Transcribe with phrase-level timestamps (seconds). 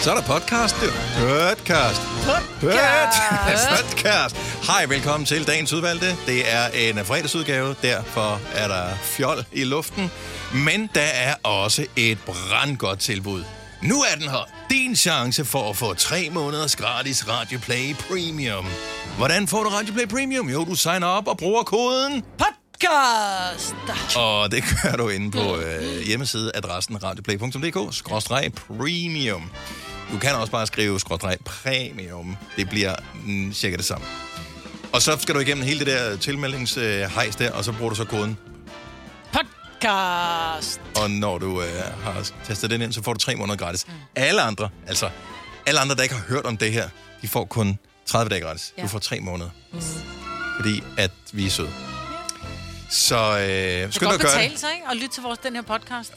[0.00, 0.86] Så er der podcast, du.
[1.20, 2.00] Podcast.
[2.24, 3.18] Podcast.
[3.76, 4.36] Podcast.
[4.66, 6.16] Hej, velkommen til dagens udvalgte.
[6.26, 10.10] Det er en fredagsudgave, derfor er der fjol i luften.
[10.54, 13.44] Men der er også et brandgodt tilbud.
[13.82, 14.48] Nu er den her.
[14.70, 18.66] Din chance for at få tre måneders gratis Radio Play Premium.
[19.16, 20.48] Hvordan får du Radio Play Premium?
[20.48, 23.74] Jo, du signer op og bruger koden Podcast.
[24.16, 29.50] og det gør du inde på øh, hjemmesideadressen radioplay.dk-premium.
[30.12, 30.98] Du kan også bare skrive
[31.44, 32.36] premium.
[32.56, 32.94] Det bliver
[33.24, 34.06] mm, cirka det samme.
[34.92, 38.04] Og så skal du igennem hele det der tilmeldingshejs der, og så bruger du så
[38.04, 38.38] koden.
[39.32, 40.80] Podcast.
[40.96, 43.86] Og når du øh, har tastet den ind, så får du tre måneder gratis.
[43.86, 43.92] Mm.
[44.16, 45.10] Alle andre, altså
[45.66, 46.88] alle andre, der ikke har hørt om det her,
[47.22, 48.72] de får kun 30 dage gratis.
[48.78, 48.82] Ja.
[48.82, 49.50] Du får tre måneder.
[49.72, 49.80] Mm.
[50.60, 51.70] Fordi at vi er søde.
[52.90, 54.38] Så øh, Det skynd dig at gøre det.
[54.38, 54.86] betale sig, ikke?
[54.88, 56.12] Og lytte til vores, den her podcast.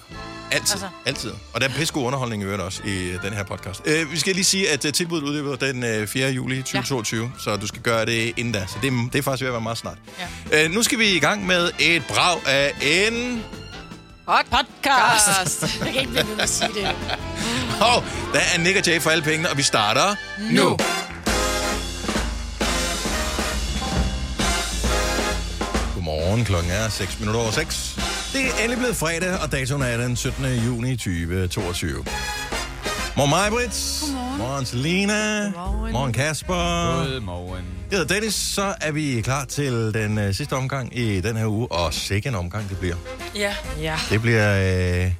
[0.52, 0.88] Altid, altså.
[1.05, 1.32] Altid.
[1.54, 3.82] Og der er pisse god underholdning i øvrigt også i øh, den her podcast.
[3.85, 6.30] Øh, vi skal lige sige, at øh, tilbuddet udløber den øh, 4.
[6.30, 7.30] juli 2022, ja.
[7.44, 8.66] så du skal gøre det inden da.
[8.68, 9.98] Så det, er- det er faktisk ved at være meget snart.
[10.52, 10.66] Ja.
[10.66, 13.44] Øh, nu skal vi i gang med et brag af en...
[14.26, 15.62] Podcast.
[15.85, 16.88] Jeg kan ikke blive ved med at sige det.
[17.82, 20.16] Hov, der er Nick og Jay for alle pengene, og vi starter
[20.52, 20.63] nu.
[20.70, 20.77] nu.
[25.96, 27.98] Godmorgen, klokken er 6 minutter over 6.
[28.34, 30.46] Det er endelig blevet fredag, og datoen er den 17.
[30.46, 32.05] juni 2022.
[33.18, 33.99] Morgen mig, Britt.
[34.01, 34.38] Godmorgen.
[34.38, 35.43] Morgen Selina.
[35.43, 35.93] Godmorgen.
[35.93, 36.54] Morgen Kasper.
[36.54, 37.65] Godmorgen.
[37.91, 41.46] Jeg hedder Dennis, så er vi klar til den øh, sidste omgang i den her
[41.46, 42.96] uge, og sikke en omgang det bliver.
[43.35, 43.55] Ja.
[43.79, 43.98] Ja.
[44.10, 45.13] Det bliver øh,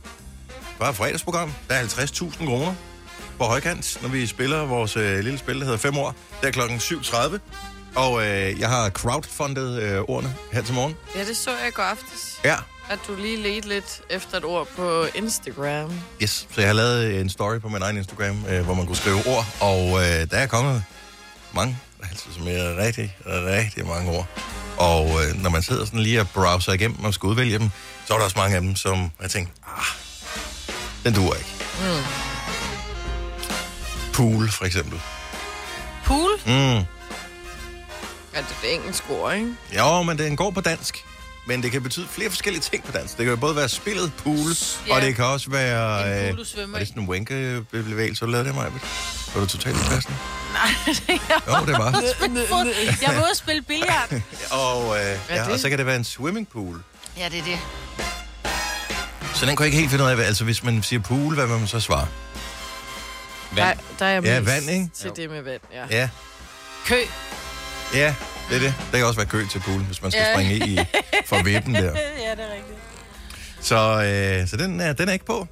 [0.80, 1.54] bare et fredagsprogram.
[1.70, 2.74] Der er 50.000 kroner
[3.38, 6.16] på højkant, når vi spiller vores øh, lille spil, der hedder 5 år.
[6.42, 7.38] Det er klokken 7.30.
[7.96, 10.96] Og øh, jeg har crowdfundet øh, ordene her til morgen.
[11.16, 12.40] Ja, det så jeg i går aftes.
[12.44, 12.56] Ja,
[12.90, 16.00] At du lige ledte lidt efter et ord på Instagram.
[16.22, 16.48] yes.
[16.52, 19.16] Så jeg har lavet en story på min egen Instagram, øh, hvor man kunne skrive
[19.28, 19.46] ord.
[19.60, 20.84] Og øh, der er kommet
[21.54, 24.28] mange, altså som er rigtig, rigtig mange ord.
[24.78, 27.70] Og øh, når man sidder sådan lige og browser igennem og skal udvælge dem,
[28.06, 29.86] så er der også mange af dem, som jeg tænker, ah,
[31.04, 31.50] den duer ikke.
[31.82, 32.04] Mm.
[34.14, 35.02] Pool, for eksempel.
[36.06, 36.30] Pool.
[36.46, 36.52] Mm.
[36.52, 39.56] Ja, det er det engelsk ord, ikke?
[39.78, 41.06] Jo, men den går på dansk.
[41.46, 43.18] Men det kan betyde flere forskellige ting på dansk.
[43.18, 44.50] Det kan jo både være spillet pool,
[44.88, 44.96] Ja.
[44.96, 46.08] og det kan også være...
[46.08, 48.70] En pool, øh, du svømmer Er det sådan en wanke-bevægelse, du lavede det, Maja?
[49.34, 50.18] Var du totalt upassende?
[50.54, 50.70] Nej,
[51.48, 52.04] Jo, det var.
[53.02, 54.10] jeg var ude at spille billard.
[54.52, 55.54] Og, øh, ja, det?
[55.54, 56.84] og så kan det være en swimmingpool.
[57.18, 57.60] Ja, det er det.
[59.36, 61.48] Så den kunne jeg ikke helt finde ud af, altså hvis man siger pool, hvad
[61.48, 62.08] vil man så svare?
[63.56, 63.80] Der, Vand.
[64.00, 64.90] der er jeg Ja, vand, ikke?
[65.00, 65.14] til Jo.
[65.16, 65.86] det med vand, ja.
[65.98, 66.10] Ja,
[66.86, 66.96] Kø.
[67.94, 68.16] ja,
[68.52, 68.74] det er det.
[68.92, 70.34] Der kan også være kø til pool, hvis man skal Ja.
[70.34, 70.80] springe i
[71.26, 71.82] for vippen der.
[72.26, 72.78] Ja, det er rigtigt.
[73.62, 73.76] Så,
[74.42, 75.48] øh, så den, er, den er ikke på.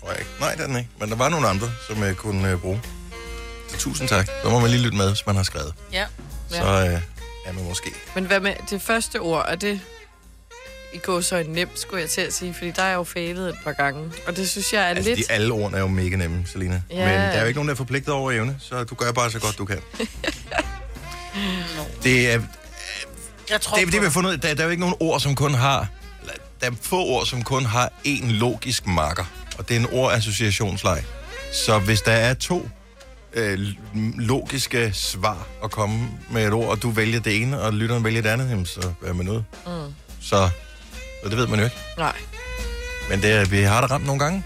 [0.00, 0.30] Tror jeg ikke.
[0.40, 0.90] Nej, den er ikke.
[1.00, 2.80] Men der var nogle andre, som jeg kunne øh, bruge.
[3.68, 4.26] Så tusind tak.
[4.42, 5.74] Så må man lige lytte med, hvis man har skrevet.
[5.92, 6.06] Ja.
[6.48, 7.00] Så øh,
[7.46, 7.90] er man måske.
[8.14, 9.80] Men hvad med det første ord, er det
[10.94, 13.48] i går så nemt, skulle jeg til at sige, fordi der er jeg jo fejlet
[13.48, 14.12] et par gange.
[14.26, 15.18] Og det synes jeg er Altså, lidt...
[15.28, 16.82] de alle ordene er jo mega nemme, Selina.
[16.90, 16.96] Ja.
[16.96, 19.30] Men der er jo ikke nogen, der er forpligtet over evne, så du gør bare
[19.30, 19.78] så godt, du kan.
[22.02, 22.40] det er,
[23.50, 24.96] Jeg tror det, det, vi har fundet, ud af, der, der er jo ikke nogen
[25.00, 25.88] ord, som kun har...
[26.60, 29.24] Der er få ord, som kun har én logisk marker.
[29.58, 31.04] Og det er en ordassociationsleg.
[31.52, 32.68] Så hvis der er to
[33.32, 33.58] øh,
[34.18, 38.22] logiske svar at komme med et ord, og du vælger det ene, og lytteren vælger
[38.22, 39.44] det andet, så er man ude.
[39.66, 39.72] Mm.
[40.22, 40.50] Så,
[41.22, 41.76] så det ved man jo ikke.
[41.98, 42.16] Nej.
[43.10, 44.44] Men det er, vi har da ramt nogle gange.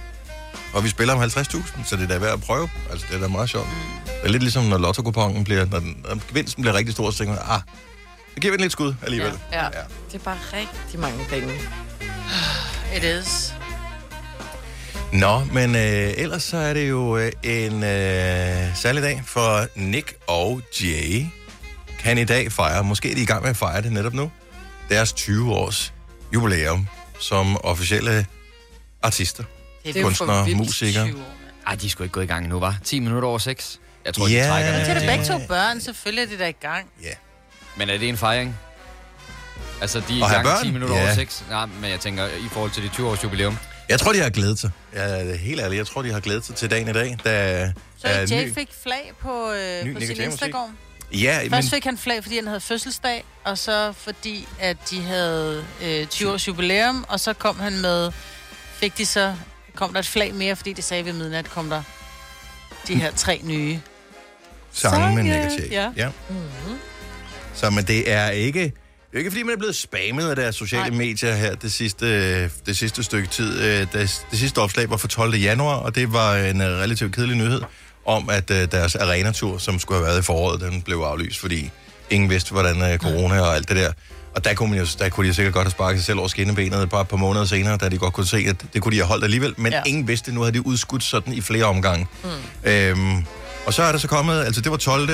[0.75, 2.69] Og vi spiller om 50.000, så det er da værd at prøve.
[2.91, 3.69] Altså, det er da meget sjovt.
[4.05, 5.03] Det er lidt ligesom, når lotto
[5.45, 7.61] bliver, når, den, når gevinsten bliver rigtig stor, så tænker man, ah,
[8.35, 9.33] så giver vi den lidt skud alligevel.
[9.53, 9.65] Ja.
[9.65, 9.69] ja.
[10.13, 11.53] Det er bare rigtig mange penge.
[12.97, 13.55] It is.
[15.13, 20.15] Nå, men øh, ellers så er det jo øh, en øh, særlig dag for Nick
[20.27, 21.27] og Jay.
[21.99, 24.31] Kan i dag fejre, måske er de i gang med at fejre det netop nu,
[24.89, 25.93] deres 20-års
[26.35, 26.89] jubilæum
[27.21, 28.27] som officielle
[29.03, 29.45] artister,
[29.85, 31.07] Det er kunstnere, musikere.
[31.07, 31.29] 20 år, mand.
[31.67, 32.77] Ej, de skulle ikke gå i gang endnu, var?
[32.85, 33.81] 10 minutter over 6.
[34.05, 34.45] Jeg tror, Ja.
[34.45, 34.87] de trækker Men den.
[34.87, 35.01] til Ja.
[35.01, 36.87] det begge to børn, selvfølgelig er de der i gang.
[37.03, 37.09] Ja.
[37.77, 38.57] Men er det en fejring?
[39.81, 40.65] Altså, de er i gang børn?
[40.65, 41.03] 10 minutter Ja.
[41.03, 41.45] over 6.
[41.51, 43.59] Nej, men jeg tænker, i forhold til de 20 års jubilæum.
[43.89, 44.71] Jeg tror, de har glædet sig.
[44.95, 47.17] Jeg er helt ærlig, jeg tror, de har glædet sig til dagen i dag.
[47.25, 50.21] Der Så er Jay ny- fik flag på, øh, ny på sin.
[50.21, 50.77] Instagram.
[51.13, 55.03] Ja, men Først fik han flag, fordi han havde fødselsdag, og så fordi, at de
[55.03, 58.13] havde øh, 20 års jubilæum, og så kom han med,
[58.75, 59.35] fik de så,
[59.77, 61.83] kom der et flag mere, fordi det sagde ved midnat, kom der
[62.89, 63.79] de her tre nye.
[64.73, 65.71] sange med sange, Nick og Jay.
[65.71, 65.91] ja.
[65.97, 66.09] ja.
[66.29, 66.79] Mm-hmm.
[67.55, 68.73] Så men det er ikke...
[69.13, 70.99] ikke, fordi man er blevet spammet af deres sociale Nej.
[70.99, 73.61] medier her det sidste, det sidste stykke tid.
[73.63, 75.35] Øh, Det, det sidste opslag var for 12.
[75.35, 77.63] januar, og det var en øh, relativt kedelig nyhed
[78.07, 81.71] om, at øh, deres arenatur, som skulle have været i foråret, den blev aflyst, fordi
[82.11, 83.93] ingen vidste, hvordan corona og alt det der.
[84.35, 86.29] Og der kunne, man jo, der kunne de sikkert godt have sparket sig selv over
[86.29, 88.97] skinnebenet bare et par måneder senere, da de godt kunne se, at det kunne de
[88.97, 89.55] have holdt alligevel.
[89.57, 89.83] Men ja.
[89.87, 92.07] Ingen vidste, nu havde de udskudt sådan i flere omgange.
[92.25, 92.71] Mm.
[92.71, 93.25] Øhm,
[93.67, 95.11] og så er der så kommet, altså det var 12.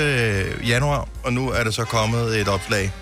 [0.67, 2.93] januar, og nu er der så kommet et opslag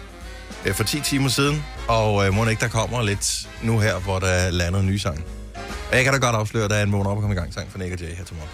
[0.64, 4.18] øh, for 10 timer siden, og øh, må ikke der kommer lidt nu her, hvor
[4.18, 5.24] der er landet en ny sang.
[5.90, 7.38] Og jeg kan da godt afsløre, at der er en vågen op og komme i
[7.38, 8.50] gang sang for Nick og Jay her til morgen.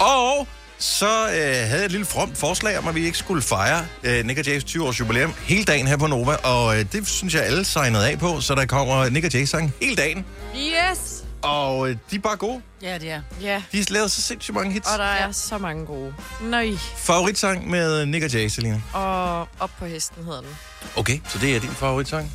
[0.00, 0.48] Og
[0.80, 4.24] så øh, havde jeg et lille fromt forslag om, at vi ikke skulle fejre øh,
[4.26, 7.42] Nick og Jays 20-års jubilæum hele dagen her på Nova, og øh, det synes jeg
[7.42, 11.24] alle signede af på, så der kommer Nick og Jay sang hele dagen, Yes!
[11.42, 12.60] og øh, de er bare gode.
[12.82, 13.20] Ja, det er.
[13.40, 14.88] Ja, De har lavet så sindssygt mange hits.
[14.92, 16.14] og der er så mange gode.
[16.42, 16.68] Nøj.
[16.96, 18.80] Favoritsang med Nick og Jay, Selina?
[18.92, 20.50] Og op på hesten hedder den.
[20.96, 22.32] Okay, så det er din favoritsang?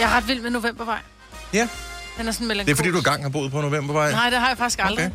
[0.00, 0.98] Jeg er ret vild med Novembervej.
[1.52, 1.68] Ja,
[2.18, 4.10] Den er sådan det er fordi, du engang har boet på Novembervej.
[4.12, 5.06] Nej, det har jeg faktisk aldrig.
[5.06, 5.14] Okay.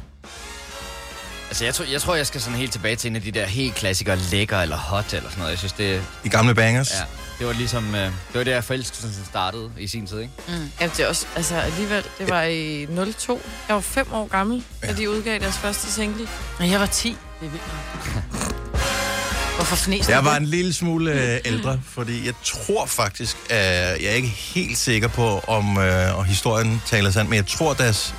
[1.47, 3.45] Altså, jeg tror, jeg tror, jeg skal sådan helt tilbage til en af de der
[3.45, 5.51] helt klassikere, lækker eller hot eller sådan noget.
[5.51, 6.91] Jeg synes, det, De gamle bangers.
[6.91, 7.03] ja,
[7.39, 10.33] det var ligesom, øh, det var der, forelskelsen startede i sin tid, ikke?
[10.81, 13.41] Ja, det er også, altså alligevel, det var i 02.
[13.67, 16.27] Jeg var fem år gammel, da de udgav deres første single.
[16.59, 17.07] Men jeg var 10.
[17.41, 17.63] Det er vildt.
[19.57, 23.57] Hvorfor fnæste Jeg var en lille smule øh, ældre, fordi jeg tror faktisk, at
[24.01, 27.73] jeg er ikke helt sikker på, om øh, og historien taler sandt, men jeg tror,
[27.73, 28.15] deres,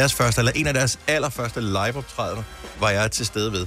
[0.00, 2.42] deres første, eller en af deres allerførste liveoptrædener,
[2.80, 3.66] var jeg til stede ved.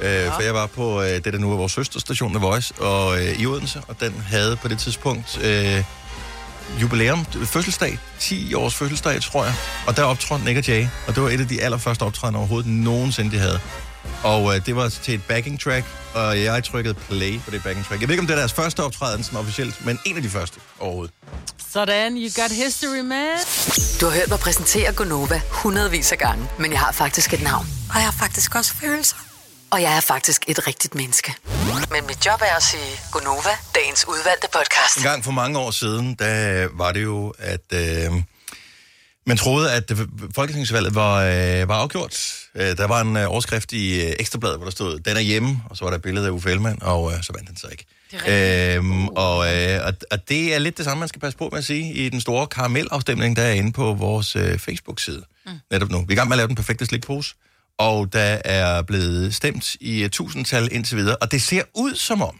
[0.00, 3.18] Øh, For jeg var på øh, det, der nu er vores søsterstation, The Voice, og
[3.18, 5.84] øh, i Odense, og den havde på det tidspunkt øh,
[6.80, 9.54] jubilæum, fødselsdag, 10 års fødselsdag, tror jeg.
[9.86, 12.70] Og der optrådte Nick og Jay, og det var et af de allerførste optrædener overhovedet
[12.70, 13.60] nogensinde, de havde.
[14.22, 17.86] Og øh, det var til et backing track, og jeg trykkede play på det backing
[17.86, 18.00] track.
[18.00, 20.28] Jeg ved ikke, om det er deres første optræden sådan officielt, men en af de
[20.30, 21.14] første overhovedet.
[21.72, 23.38] Sådan, you got history, man.
[24.00, 27.66] Du har hørt mig præsentere Gonova hundredvis af gange, men jeg har faktisk et navn.
[27.90, 29.16] Og jeg har faktisk også følelser.
[29.70, 31.34] Og jeg er faktisk et rigtigt menneske.
[31.90, 34.96] Men mit job er at sige Gonova, dagens udvalgte podcast.
[34.96, 38.12] En gang for mange år siden, der var det jo, at øh,
[39.26, 39.92] man troede, at
[40.34, 42.34] folketingsvalget var, øh, var afgjort.
[42.54, 45.62] Øh, der var en øh, overskrift i øh, Ekstrabladet, hvor der stod, den er hjemme,
[45.70, 47.66] og så var der et billede af Uffe Ellemann, og øh, så vandt den så
[47.68, 47.84] ikke.
[48.28, 51.58] Øhm, og, øh, og, og det er lidt det samme, man skal passe på med
[51.58, 55.52] at sige i den store karamellafstemning, der er inde på vores øh, Facebook-side mm.
[55.70, 55.98] netop nu.
[55.98, 57.34] Vi er i gang med at lave den perfekte slikpose,
[57.78, 62.22] og der er blevet stemt i uh, tusindtal indtil videre, og det ser ud som
[62.22, 62.36] om,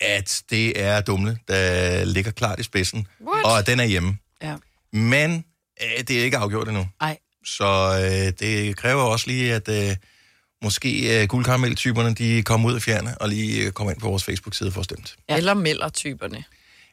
[0.00, 3.44] at det er Dumle, der ligger klart i spidsen, What?
[3.44, 4.18] og at den er hjemme.
[4.42, 4.54] Ja.
[4.92, 5.44] Men
[5.82, 6.88] øh, det er ikke afgjort endnu.
[7.00, 7.18] Ej.
[7.46, 7.64] Så
[8.04, 9.96] øh, det kræver også lige, at øh,
[10.62, 14.24] måske øh, guldkarameltyperne, de kommer ud af fjerne og lige øh, kommer ind på vores
[14.24, 15.16] Facebook-side for at stemt.
[15.28, 15.36] Ja.
[15.36, 16.44] Eller melder-typerne.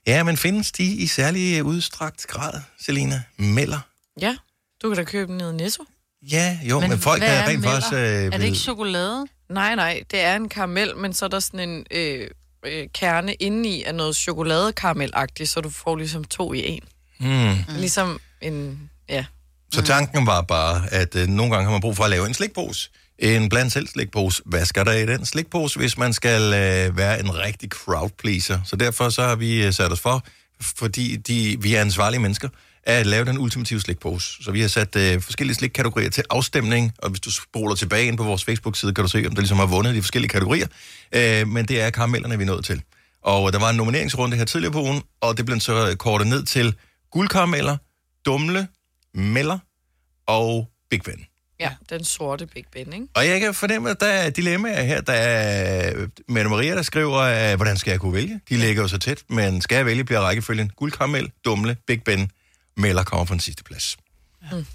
[0.08, 3.22] Ja, men findes de i særlig udstrakt grad, Selina?
[3.38, 3.80] Melder?
[4.22, 4.38] Ja,
[4.84, 5.86] du kan da købe den nede i Netto.
[6.32, 7.94] Ja, jo, men, men folk hvad er rent faktisk...
[7.94, 9.28] Øh, Er det ikke chokolade?
[9.50, 12.28] Nej, nej, det er en karamel, men så er der sådan en øh,
[12.66, 16.84] øh, kerne indeni af noget chokoladekaramelagtigt, så du får ligesom to i en.
[17.20, 17.56] Mm.
[17.70, 19.26] Ligesom en, ja.
[19.72, 22.34] Så tanken var bare, at øh, nogle gange har man brug for at lave en
[22.34, 22.90] slikpose.
[23.20, 24.42] En blandt selv slikpose.
[24.46, 28.60] Hvad skal der i den slikpose, hvis man skal øh, være en rigtig crowd pleaser?
[28.66, 30.26] Så derfor så har vi øh, sat os for,
[30.62, 32.50] fordi de, vi er ansvarlige mennesker,
[32.84, 34.44] at lave den ultimative slikpose.
[34.44, 38.18] Så vi har sat øh, forskellige slikkategorier til afstemning, og hvis du spoler tilbage ind
[38.18, 40.68] på vores Facebook-side, kan du se, om der ligesom har vundet de forskellige kategorier.
[41.12, 42.82] Øh, men det er karamellerne, vi er nået til.
[43.24, 46.28] Og der var en nomineringsrunde her tidligere på ugen, og det blev så øh, kortet
[46.28, 46.76] ned til
[47.12, 47.78] guldkarameller,
[48.28, 48.68] dumle,
[49.14, 49.58] melder
[50.28, 51.26] og Big Ben.
[51.60, 53.08] Ja, den sorte Big Ben, ikke?
[53.14, 55.02] Og jeg kan fornemme, at der er dilemmaer her.
[55.02, 58.40] Der er Mette Maria, der skriver, at, hvordan skal jeg kunne vælge?
[58.50, 62.32] De ligger jo så tæt, men skal jeg vælge, bliver rækkefølgen guldkaramel, dumle, Big Ben,
[62.78, 63.98] melder kommer på den sidste plads.
[64.52, 64.66] Mm.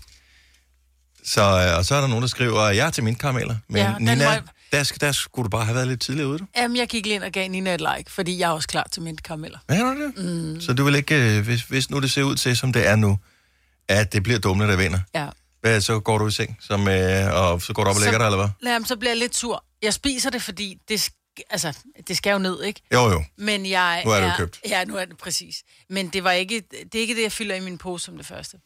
[1.25, 3.57] Så, øh, og så er der nogen, der skriver, jeg er til mine karameller.
[3.69, 6.29] Men Ja, ja, Nina, var- der, sk- der skulle du bare have været lidt tidligere
[6.29, 6.39] ude.
[6.39, 6.47] du.
[6.57, 8.89] Jamen, jeg gik lige ind og gav Nina et like, fordi jeg er også klar
[8.93, 9.59] til mint karameller.
[9.67, 10.13] Hvad er det?
[10.25, 10.61] Mm.
[10.61, 12.97] Så du vil ikke, øh, hvis, hvis nu det ser ud til, som det er
[12.97, 13.19] nu,
[13.99, 15.29] at det bliver dumle, der vinder, Ja.
[15.61, 18.19] hvad, så går du i seng, som, øh, og så går du op og lægger
[18.19, 18.73] dig, eller hvad?
[18.73, 19.65] Jamen, så bliver jeg lidt sur.
[19.83, 22.81] Jeg spiser det, fordi det, sk- altså, det skal jo ned, ikke?
[22.95, 23.25] Jo, jo.
[23.39, 24.61] Men jeg Nu er det jo købt.
[24.69, 25.63] Ja, nu er det præcis.
[25.91, 28.27] Men det var ikke det, er ikke det, jeg fylder i min pose som det
[28.27, 28.57] første.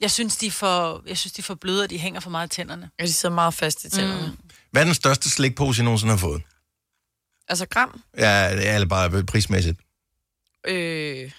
[0.00, 2.30] Jeg synes, de er for, jeg synes, de er for bløde, og de hænger for
[2.30, 2.90] meget i tænderne.
[3.00, 4.26] Og de sidder meget fast i tænderne.
[4.26, 4.48] Mm.
[4.70, 6.42] Hvad er den største slikpose, I nogensinde har fået?
[7.48, 8.02] Altså gram.
[8.18, 9.80] Ja, det er bare prismæssigt.
[10.66, 11.30] Øh,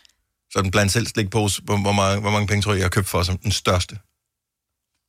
[0.53, 2.89] Så den blandt selv slikpose, hvor, hvor, mange, hvor mange penge tror jeg, jeg har
[2.89, 3.95] købt for som den største?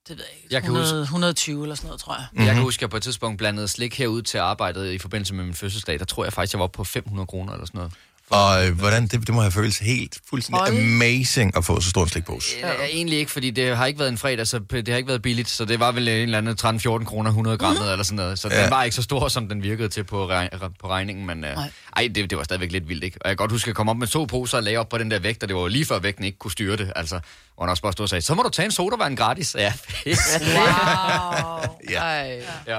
[0.09, 0.55] Det ved jeg ikke.
[0.55, 2.27] Jeg kan 100, 120 eller sådan noget, tror jeg.
[2.33, 2.47] Mm-hmm.
[2.47, 5.35] Jeg kan huske, at jeg på et tidspunkt blandede slik herud til arbejdet i forbindelse
[5.35, 5.99] med min fødselsdag.
[5.99, 7.93] Der tror jeg faktisk, jeg var oppe på 500 kroner eller sådan noget.
[8.31, 10.79] Og øh, hvordan, det, det må have føles helt fuldstændig Hold.
[10.79, 12.57] amazing at få så stor en slikpose.
[12.61, 15.23] Ja, egentlig ikke, fordi det har ikke været en fredag, så det har ikke været
[15.23, 16.57] billigt, så det var vel en eller anden
[17.01, 18.39] 13-14 kroner 100 gram eller sådan noget.
[18.39, 18.63] Så Ja.
[18.63, 21.71] den var ikke så stor, som den virkede til på, regn- på regningen, men Nej.
[21.97, 23.17] ej, det, det var stadigvæk lidt vildt, ikke?
[23.21, 24.99] Og jeg kan godt huske at komme op med to poser og lagde op på
[24.99, 27.21] den der vægt, og det var jo lige før vægten ikke kunne styre det, altså.
[27.55, 29.55] Hvor han også bare stod og sagde, så må du tage en sodavand gratis.
[29.59, 30.19] Ja, fedt.
[30.41, 31.61] Wow.
[31.91, 31.99] Ja.
[32.01, 32.43] Ej.
[32.67, 32.79] ja.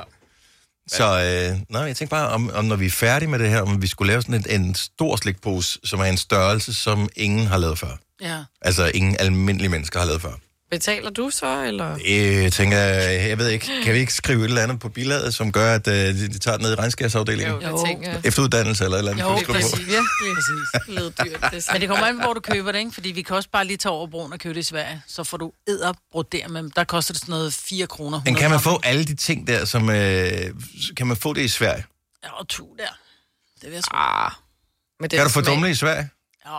[0.87, 3.61] Så øh, nej, jeg tænker bare, om, om når vi er færdige med det her,
[3.61, 7.47] om vi skulle lave sådan en, en stor slikpose, som er en størrelse, som ingen
[7.47, 7.97] har lavet før.
[8.21, 8.43] Ja.
[8.61, 10.33] Altså ingen almindelige mennesker har lavet før.
[10.75, 11.97] Betaler du så, eller?
[12.43, 15.51] Jeg tænker, jeg ved ikke, kan vi ikke skrive et eller andet på bilaget, som
[15.51, 17.61] gør, at øh, de, de tager det ned i regnskabsafdelingen?
[17.61, 17.77] Jo, Jo.
[17.77, 18.21] det tænker jeg.
[18.23, 19.23] Efteruddannelse eller et eller andet?
[19.23, 19.69] Jo, kan vi skrive på?
[19.69, 19.87] Præcis.
[19.87, 21.03] Virkelig.
[21.03, 21.51] Lidt dyrt.
[21.51, 22.91] Det Men det kommer an på, hvor du køber det, ikke?
[22.91, 25.01] Fordi vi kan også bare lige tage over broen og købe det i Sverige.
[25.07, 26.71] Så får du æder brodere med dem.
[26.71, 28.21] Der koster det sådan noget 4 kroner.
[28.25, 29.89] Men kan man 100 få alle de ting der, som...
[29.89, 30.31] Øh,
[30.97, 31.85] kan man få det i Sverige?
[32.23, 32.83] Ja, og tu der.
[33.61, 33.97] Det vil jeg tro.
[33.97, 34.31] Ah.
[34.99, 36.09] Men det Kan du få dumle i Sverige?
[36.45, 36.51] Ja,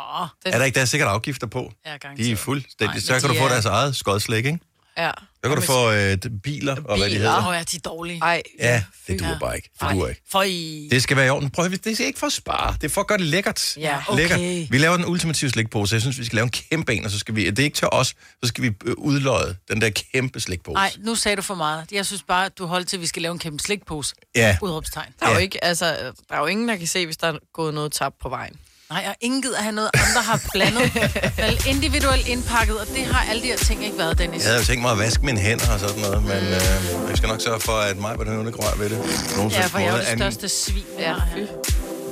[0.44, 1.72] Det- Er der ikke der er sikkert afgifter på?
[1.86, 2.86] ja, De er fuldstændig...
[2.94, 4.58] Nej, Så kan de du få er- deres eget skodslæg, ikke?
[4.98, 5.10] Ja.
[5.44, 7.48] Så kan du få øh, biler og hvad de hedder.
[7.48, 8.18] Åh, ja, de er dårlige.
[8.22, 8.42] Ej.
[8.58, 9.70] Ja, det duer bare ikke.
[9.80, 10.22] Det duer ikke.
[10.30, 10.88] For i...
[10.90, 11.50] Det skal være i orden.
[11.50, 12.72] Prøv det er ikke for at spare.
[12.80, 13.76] Det er for at gøre det lækkert.
[13.76, 14.16] Ja, okay.
[14.20, 14.70] Lækkert.
[14.72, 15.94] Vi laver den ultimative slikpose.
[15.94, 17.50] Jeg synes, vi skal lave en kæmpe en, og så skal vi...
[17.50, 18.06] Det er ikke til os.
[18.08, 20.74] Så skal vi øh, udløje den der kæmpe slikpose.
[20.74, 21.92] Nej, nu sagde du for meget.
[21.92, 24.14] Jeg synes bare, at du holdt til, at vi skal lave en kæmpe slikpose.
[24.36, 24.56] Ja.
[24.62, 25.12] Udråbstegn.
[25.20, 25.34] Der er, Ja.
[25.36, 25.86] jo ikke, altså,
[26.28, 28.54] der er jo ingen, der kan se, hvis der er gået noget tabt på vejen.
[28.90, 30.94] Nej, og ingen gider have noget, andre har blandet.
[31.42, 34.42] Vel, individuelt indpakket, og det har alle de her ting ikke været, Dennis.
[34.42, 37.16] Jeg havde jo tænkt mig at vaske mine hænder og sådan noget, men øh, jeg
[37.16, 38.98] skal nok sørge for, at mig på den rører ved det.
[39.36, 40.84] Nogen Ja, for jeg er det største svin.
[40.98, 41.46] Ja, Ja, fy.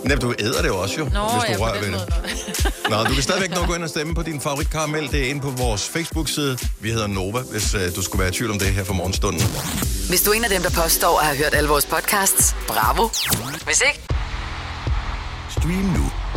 [0.04, 2.14] Jamen, du æder det jo også jo, Nå, hvis ja, du på rører ved det.
[2.90, 5.12] Nå, du kan stadigvæk nå gå ind og stemme på din favoritkaramel.
[5.12, 6.58] Det er inde på vores Facebook-side.
[6.80, 9.42] Vi hedder Nova, hvis øh, du skulle være i tvivl om det her for morgenstunden.
[10.08, 13.08] Hvis du er en af dem, der påstår at have hørt alle vores podcasts, bravo.
[13.64, 14.00] Hvis ikke,
[15.50, 15.93] Stream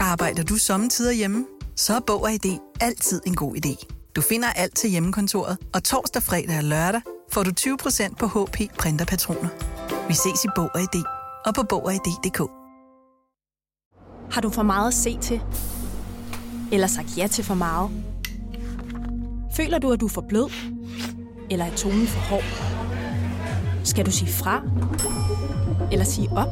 [0.00, 1.46] Arbejder du sommetider hjemme?
[1.76, 3.86] Så er Bog og ID altid en god idé.
[4.16, 7.00] Du finder alt til hjemmekontoret, og torsdag, fredag og lørdag
[7.32, 9.48] får du 20% på HP printerpatroner.
[10.08, 11.02] Vi ses i Bog og ID
[11.46, 12.38] og på Bog og ID.dk.
[14.30, 15.40] Har du for meget at se til?
[16.72, 17.90] Eller sagt ja til for meget?
[19.56, 20.50] Føler du, at du er for blød?
[21.50, 22.44] Eller er tonen for hård?
[23.84, 24.62] Skal du sige fra?
[25.92, 26.48] Eller sige op?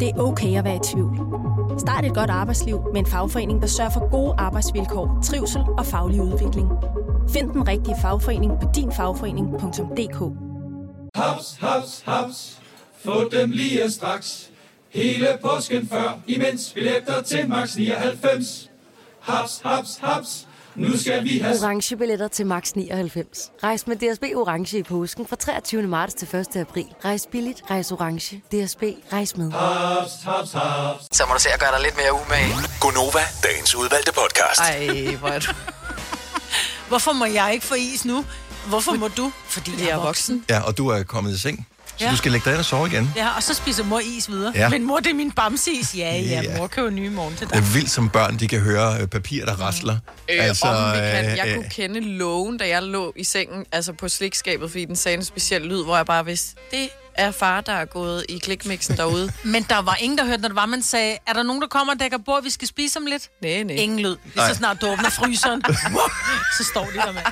[0.00, 1.55] Det er okay at være i tvivl.
[1.86, 6.22] Start et godt arbejdsliv med en fagforening, der sørger for gode arbejdsvilkår, trivsel og faglig
[6.22, 6.68] udvikling.
[7.30, 10.18] Find den rigtige fagforening på dinfagforening.dk.
[11.14, 12.58] Haps, haps, haps.
[13.04, 14.50] Få dem lige straks.
[14.88, 18.70] Hele påsken før, imens billetter til max 99.
[19.20, 20.45] Haps, haps, haps.
[20.78, 23.50] Nu skal vi have orange billetter til max 99.
[23.62, 25.82] Rejs med DSB orange i påsken fra 23.
[25.82, 26.56] marts til 1.
[26.56, 26.84] april.
[27.04, 28.36] Rejs billigt, rejs orange.
[28.36, 29.52] DSB rejs med.
[29.52, 31.04] haps, haps, haps.
[31.12, 32.54] så må du se at gøre dig lidt mere umage.
[32.80, 34.60] Gonova, dagens udvalgte podcast.
[34.60, 35.52] Ej, hvor er du...
[36.88, 38.24] Hvorfor må jeg ikke få is nu?
[38.68, 39.32] Hvorfor må du?
[39.48, 40.44] Fordi Jeg er voksen.
[40.50, 41.66] Ja, og du er kommet i seng.
[41.98, 42.10] Så Ja.
[42.10, 43.12] du skal lægge dig ind og sove igen.
[43.16, 44.52] Ja, og så spiser mor is videre.
[44.54, 44.68] Ja.
[44.68, 45.94] Men mor, det er min bamseis.
[45.96, 46.56] Ja, ja, Ja.
[46.58, 47.58] mor køber nye morgen til Det dig.
[47.60, 49.96] er vildt som børn, de kan høre øh, papir, der rasler.
[50.30, 51.24] Øh, altså, om vi kan.
[51.36, 54.96] Jeg øh, kunne kende lågen, da jeg lå i sengen, altså på slikskabet, fordi den
[54.96, 56.88] sagde en speciel lyd, hvor jeg bare vidste, det
[57.18, 59.32] er far, der er gået i klikmixen derude.
[59.42, 61.68] Men der var ingen, der hørte, når det var, man sagde, er der nogen, der
[61.68, 63.30] kommer og dækker bord, vi skal spise om lidt?
[63.42, 63.76] Nej, nej.
[63.76, 64.16] Ingen lyd.
[64.34, 65.62] Lige så snart du åbner fryseren,
[66.58, 67.22] så står de der med.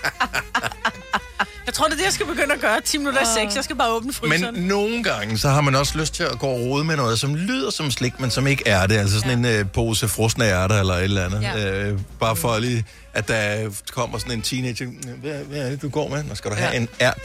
[1.67, 2.81] Jeg tror, det er det, jeg skal begynde at gøre.
[2.81, 3.57] 10 minutter i 6.
[3.57, 4.55] Jeg skal bare åbne fryseren.
[4.55, 7.19] Men nogle gange, så har man også lyst til at gå og rode med noget,
[7.19, 8.97] som lyder som slik, men som ikke er det.
[8.97, 9.51] Altså sådan ja.
[9.51, 11.43] en øh, pose frosne ærter eller et eller andet.
[11.43, 11.89] Ja.
[11.89, 14.87] Øh, bare for lige, at der kommer sådan en teenager.
[15.21, 16.23] Hvad, hvad er det, du går med?
[16.23, 16.77] Nå, skal du have Ja.
[16.77, 17.21] en ært?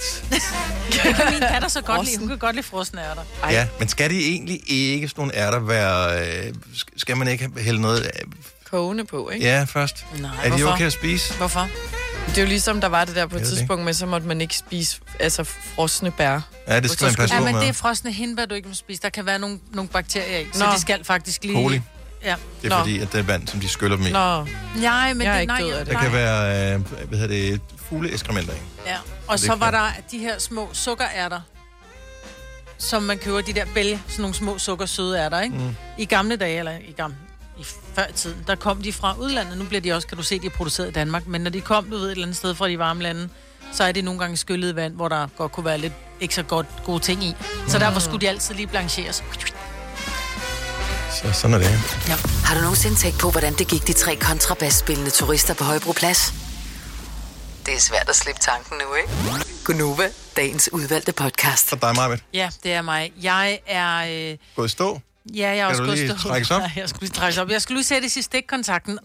[0.91, 2.17] Det kan min datter så godt lide.
[2.19, 3.21] Hun kan godt lide frosne ærter.
[3.43, 3.51] Ej.
[3.51, 6.21] Ja, men skal de egentlig ikke sådan nogle ærter være...
[6.47, 8.31] Øh, sk- skal man ikke hælde noget øh,
[8.71, 9.45] Kogende på, ikke?
[9.45, 10.05] ja først?
[10.19, 11.33] Nej, er de okay at spise?
[11.33, 11.69] Hvorfor?
[12.27, 14.41] Det er jo ligesom, der var det der på et tidspunkt med, så måtte man
[14.41, 16.39] ikke spise altså, frosne bær.
[16.67, 17.61] Ja, det skal man passe Ja, på men med.
[17.61, 19.01] det er frosne hindbær, du ikke må spise.
[19.01, 20.71] Der kan være nogle, nogle bakterier i, så Nå.
[20.75, 21.55] de skal faktisk lige...
[21.55, 21.81] Coli.
[22.23, 22.35] Ja.
[22.61, 22.77] Det er Nå.
[22.81, 24.11] fordi, at det er vand, som de skyller dem i.
[24.11, 24.45] Nå,
[24.81, 25.93] Nej, men Jeg er det, ikke nej, død af det.
[25.93, 28.57] Der kan være, øh, hvad hedder det, fugleeskrementer i.
[28.85, 28.95] Ja.
[29.27, 31.41] Og det så var der de her små sukkerærter,
[32.77, 35.55] som man køber, de der bælge, sådan nogle små sukkersøde ærter, ikke?
[35.55, 35.75] Mm.
[35.97, 37.17] I gamle dage, eller i gamle,
[37.59, 37.63] i
[37.95, 39.57] før tiden, der kom de fra udlandet.
[39.57, 41.27] Nu bliver de også, kan du se, de er produceret i Danmark.
[41.27, 43.29] Men når de kom, du ved, et eller andet sted fra de varme lande,
[43.73, 46.43] så er det nogle gange skyllet vand, hvor der godt kunne være lidt ikke så
[46.43, 47.35] godt gode ting i.
[47.67, 49.23] Så derfor skulle de altid lige blancheres.
[51.21, 51.69] Så sådan er det.
[52.07, 52.15] Ja.
[52.45, 56.33] Har du nogensinde tænkt på, hvordan det gik de tre kontrabasspillende turister på Højbroplads?
[57.65, 59.09] Det er svært at slippe tanken nu, ikke?
[59.65, 61.69] Gunova, dagens udvalgte podcast.
[61.69, 62.21] Så dig, Marvind.
[62.33, 63.11] Ja, det er mig.
[63.21, 64.31] Jeg er...
[64.31, 64.99] Øh, Gå i stå.
[65.35, 66.61] ja, jeg er Kan også du gået lige stå- trækkes op?
[66.67, 67.49] Nej, jeg skulle lige trækkes op.
[67.49, 68.99] Jeg skulle lige sættes i stikkontakten.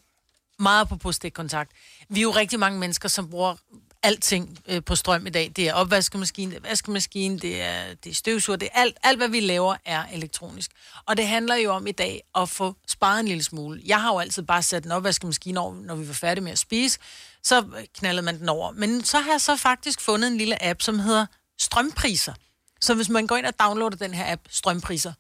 [0.58, 1.70] Meget på stikkontakt.
[2.08, 3.54] Vi er jo rigtig mange mennesker, som bruger
[4.02, 5.52] alting øh, på strøm i dag.
[5.56, 9.18] Det er opvaskemaskine, det er vaskemaskine, det er, det er støvsuger, det er alt, alt,
[9.18, 10.70] hvad vi laver, er elektronisk.
[11.06, 13.82] Og det handler jo om i dag at få sparet en lille smule.
[13.84, 16.58] Jeg har jo altid bare sat en opvaskemaskine over, når vi var færdige med at
[16.58, 16.98] spise,
[17.42, 18.70] så knaldede man den over.
[18.72, 21.26] Men så har jeg så faktisk fundet en lille app, som hedder
[21.58, 22.34] Strømpriser.
[22.80, 25.12] Så hvis man går ind og downloader den her app, Strømpriser,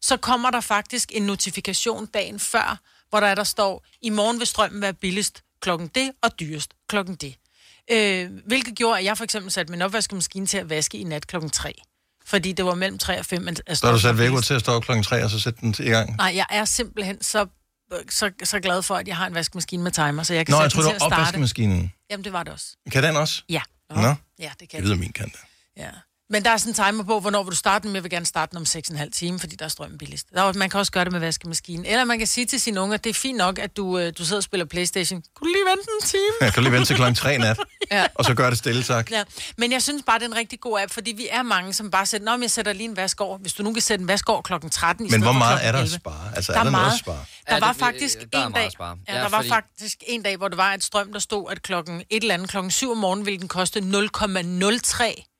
[0.00, 4.38] så kommer der faktisk en notifikation dagen før, hvor der, er, der står, i morgen
[4.38, 7.36] vil strømmen være billigst klokken det og dyrest klokken det.
[7.90, 11.26] Øh, hvilket gjorde, at jeg for eksempel satte min opvaskemaskine til at vaske i nat
[11.26, 11.74] klokken 3.
[12.26, 13.48] Fordi det var mellem 3 og 5.
[13.48, 15.60] at Så har du sat vækord til at stå op klokken 3, og så sætte
[15.60, 16.16] den i gang.
[16.16, 17.46] Nej, jeg er simpelthen så,
[18.10, 20.60] så, så glad for, at jeg har en vaskemaskine med timer, så jeg kan Nå,
[20.60, 21.20] jeg sætte tror, den det til at starte.
[21.20, 21.92] opvaskemaskinen.
[22.10, 22.66] Jamen, det var det også.
[22.92, 23.42] Kan den også?
[23.48, 23.62] Ja.
[23.90, 23.96] Nå,
[24.38, 25.34] Ja, det det kan lyder min kant.
[25.76, 25.90] Ja.
[26.30, 28.26] Men der er sådan en timer på, hvornår vil du starte den, jeg vil gerne
[28.26, 28.62] starte den om
[29.02, 30.26] 6,5 timer, fordi der er strømmen billigst.
[30.34, 31.86] Der, er- man kan også gøre det med vaskemaskinen.
[31.86, 34.24] Eller man kan sige til sine unger, det er fint nok, at du, øh, du
[34.24, 35.22] sidder og spiller Playstation.
[35.36, 36.22] Kunne du lige vente en time?
[36.40, 37.58] Jeg kan du lige vente til klokken 3 nat,
[37.90, 38.06] Ja.
[38.14, 39.10] og så gør det stille, tak.
[39.10, 39.24] Ja,
[39.58, 41.90] men jeg synes bare, det er en rigtig god app, fordi vi er mange, som
[41.90, 43.38] bare sætter, Nå, men jeg sætter lige en vask over.
[43.38, 45.72] Hvis du nu kan sætte en vask over klokken 13 i Men hvor meget er
[45.72, 45.96] der at 11.
[45.96, 46.30] spare?
[46.36, 46.92] Altså, der er der noget meget.
[46.94, 47.24] at spare?
[47.48, 49.96] Der Ja, var det- faktisk der er en dag, ja, Ja, der var fordi- faktisk
[50.06, 52.70] en dag, hvor der var et strøm, der stod, at klokken et eller andet, klokken
[52.70, 55.30] 7 om morgenen, ville den koste 0,03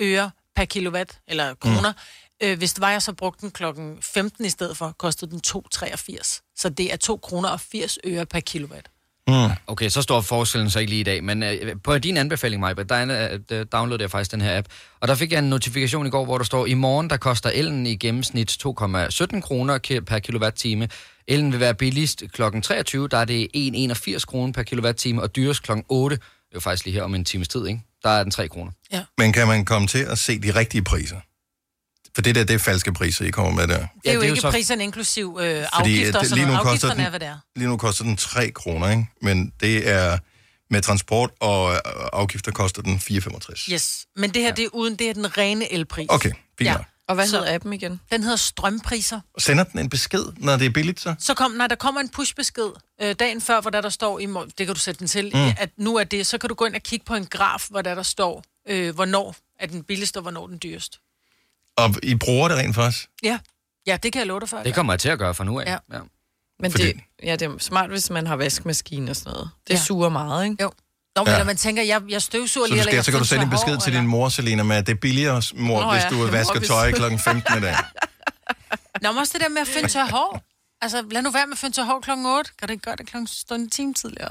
[0.00, 1.92] øre per kilowatt, eller kroner.
[1.92, 2.48] Mm.
[2.48, 5.40] Øh, hvis det var, jeg så brugte den klokken 15 i stedet for, kostede den
[5.46, 6.52] 2,83.
[6.56, 8.90] Så det er 2 kroner og 80 øre per kilowatt.
[9.28, 9.50] Mm.
[9.66, 12.74] Okay, så står forskellen så ikke lige i dag, men øh, på din anbefaling, Maja,
[12.74, 14.68] der er, øh, downloadede jeg faktisk den her app,
[15.00, 17.50] og der fik jeg en notifikation i går, hvor der står, i morgen der koster
[17.54, 20.88] elen i gennemsnit 2,17 kroner per kilowatt-time.
[21.26, 22.42] Elen vil være billigst kl.
[22.62, 25.72] 23, der er det 1,81 kroner per kilowatt-time, og dyrest kl.
[25.88, 26.18] 8,
[26.48, 27.80] det er jo faktisk lige her om en times tid, ikke?
[28.02, 28.72] Der er den 3 kroner.
[28.92, 29.04] Ja.
[29.18, 31.20] Men kan man komme til at se de rigtige priser?
[32.14, 33.86] For det der, det er falske priser, I kommer med der.
[34.04, 37.10] Det er jo ikke priserne inklusiv øh, afgifter, så lige nu koster Afgifterne den- er,
[37.10, 37.38] hvad det er.
[37.56, 39.06] Lige nu koster den 3 kroner, ikke?
[39.22, 40.18] Men det er
[40.70, 41.78] med transport og øh,
[42.12, 43.72] afgifter koster den 4,65.
[43.72, 46.06] Yes, men det her, det er uden, det er den rene elpris.
[46.08, 46.84] Okay, fint nok.
[47.08, 48.00] Og hvad Så- hedder appen igen?
[48.12, 49.20] Den hedder strømpriser.
[49.38, 51.14] Sender den en besked, når det er billigt, så?
[51.18, 54.26] Så kom, når der kommer en pushbesked øh, dagen før, hvor der, der står, i,
[54.26, 55.40] det kan du sætte den til, Mm.
[55.58, 57.82] at nu er det, så kan du gå ind og kigge på en graf, hvor
[57.82, 61.00] der, der står, øh, hvornår er den billigste, og hvornår den dyrest.
[61.76, 63.08] Og I bruger det rent faktisk?
[63.22, 63.38] Ja,
[63.86, 64.58] ja det kan jeg love dig for.
[64.62, 65.64] Det kommer jeg til at gøre fra nu af.
[65.66, 65.76] Ja.
[65.96, 66.00] ja.
[66.60, 69.50] Men Fordi- det, ja, det er smart, hvis man har vaskemaskine og sådan noget.
[69.68, 69.78] Det Ja.
[69.78, 70.62] suger meget, ikke?
[70.62, 70.72] Jo.
[71.18, 71.44] Nå, men Ja.
[71.44, 73.72] man tænker, jeg, jeg støvsuger Så, lige, eller skal, så kan du sende en besked
[73.74, 76.14] hår, til din mor, Selina, med, at det er billigere, mor, Nå hvis ja, du
[76.22, 77.02] mor, vasker hvis- tøj kl.
[77.18, 77.76] 15 i dag.
[79.02, 80.42] Nå, men også det der med at finde tør hår.
[80.82, 82.50] Altså, lad nu være med at finde tør hår klokken 8.
[82.58, 84.30] Kan du ikke gøre det klokken stund en time tidligere?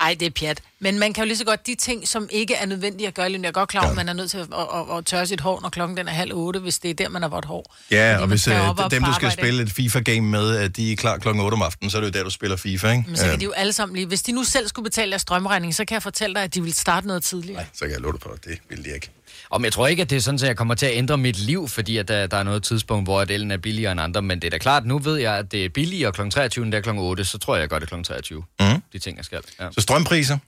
[0.00, 0.62] Ej, det er pjat.
[0.78, 3.28] Men man kan jo lige så godt de ting, som ikke er nødvendige at gøre,
[3.28, 4.58] lige jeg er godt klar, over, at man er nødt til at, at,
[4.90, 7.08] at, at tørre sit hår, når klokken den er halv otte, hvis det er der,
[7.08, 7.74] man har vådt hår.
[7.90, 10.92] Ja, Fordi og hvis øh, op dem, du skal spille et FIFA-game med, at de
[10.92, 13.04] er klar klokken 8 om aftenen, så er det jo der, du spiller FIFA, ikke?
[13.06, 14.06] Men så kan Øh, de jo alle sammen lige...
[14.06, 16.62] Hvis de nu selv skulle betale deres strømregning, så kan jeg fortælle dig, at de
[16.62, 17.64] vil starte noget tidligere.
[17.72, 19.10] Så kan jeg love dig på, at det vil de ikke.
[19.50, 21.38] Om jeg tror ikke, at det er sådan, at jeg kommer til at ændre mit
[21.38, 24.22] liv, fordi at der, der er noget tidspunkt, hvor at elen er billigere end andre.
[24.22, 26.28] Men det er da klart, nu ved jeg, at det er billigere kl.
[26.30, 26.98] 23, end det er kl.
[26.98, 28.02] 8, så tror jeg, jeg gør det kl.
[28.02, 28.42] 23.
[28.60, 28.65] Mhm.
[28.96, 29.40] De ting, jeg skal.
[29.60, 29.68] Ja.
[29.72, 30.38] Så strømpriser,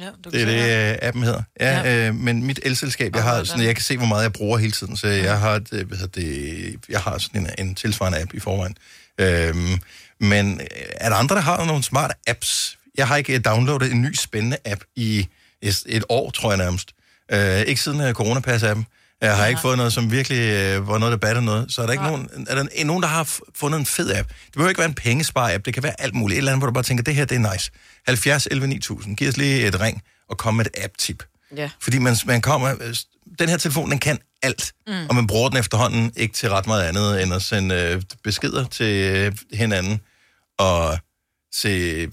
[0.00, 1.42] Ja, du det er det, øh, appen hedder.
[1.60, 2.08] Ja, ja.
[2.08, 4.72] Øh, men mit elselskab, jeg har sådan, jeg kan se, hvor meget jeg bruger hele
[4.72, 8.20] tiden, så jeg har, et, øh, hvad hedder det, jeg har sådan en, en tilsvarende
[8.20, 8.76] app i forvejen.
[9.20, 9.80] Øhm,
[10.20, 12.78] men øh, er der andre, der har nogle smarte apps?
[12.98, 15.28] Jeg har ikke downloadet en ny spændende app i
[15.62, 16.90] et, et år, tror jeg nærmest.
[17.32, 18.84] Øh, ikke siden uh, coronapass-appen.
[19.24, 21.72] Jeg har ikke fået noget, som virkelig øh, var noget, der batter noget.
[21.72, 24.28] Så er der ikke nogen, er der en- nogen, der har fundet en fed app?
[24.28, 25.64] Det behøver ikke være en pengespar-app.
[25.64, 26.36] Det kan være alt muligt.
[26.36, 27.70] Et eller andet, hvor du bare tænker, det her, det er nice.
[28.06, 29.16] 70 11 9000.
[29.16, 31.22] Giv os lige et ring og kom med et app-tip.
[31.56, 31.70] Ja.
[31.80, 32.74] Fordi man, man kommer...
[32.80, 32.94] øh,
[33.38, 34.72] Den her telefon, den kan alt.
[34.86, 35.06] Mm.
[35.08, 38.64] Og man bruger den efterhånden ikke til ret meget andet, end at sende øh, beskeder
[38.66, 40.00] til øh, hinanden
[40.58, 40.98] og
[41.54, 42.08] se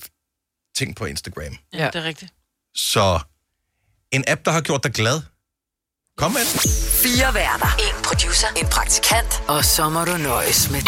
[0.76, 1.58] ting på Instagram.
[1.74, 2.32] Ja, det er rigtigt.
[2.76, 3.20] Så
[4.12, 5.22] en app, der har gjort dig glad.
[6.18, 6.60] Kom med den.
[7.04, 7.72] Fire værter.
[7.80, 8.48] En producer.
[8.56, 9.44] En praktikant.
[9.48, 10.82] Og så må du nøjes med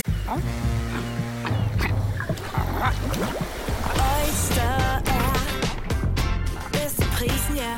[4.13, 4.61] Oyster
[5.05, 5.39] er
[6.71, 7.73] bedst til prisen, ja.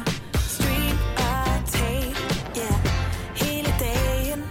[0.48, 2.16] Stream og tag,
[2.56, 2.74] ja.
[3.36, 4.44] Hele dagen.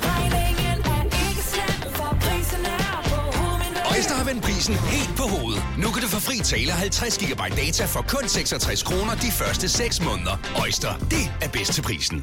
[0.00, 5.62] Regningen er ikke slem, for prisen er på prisen helt på hovedet.
[5.78, 9.68] Nu kan du få fri tale 50 GB data for kun 66 kroner de første
[9.68, 10.36] 6 måneder.
[10.62, 12.22] Øjster, det er bedst til prisen.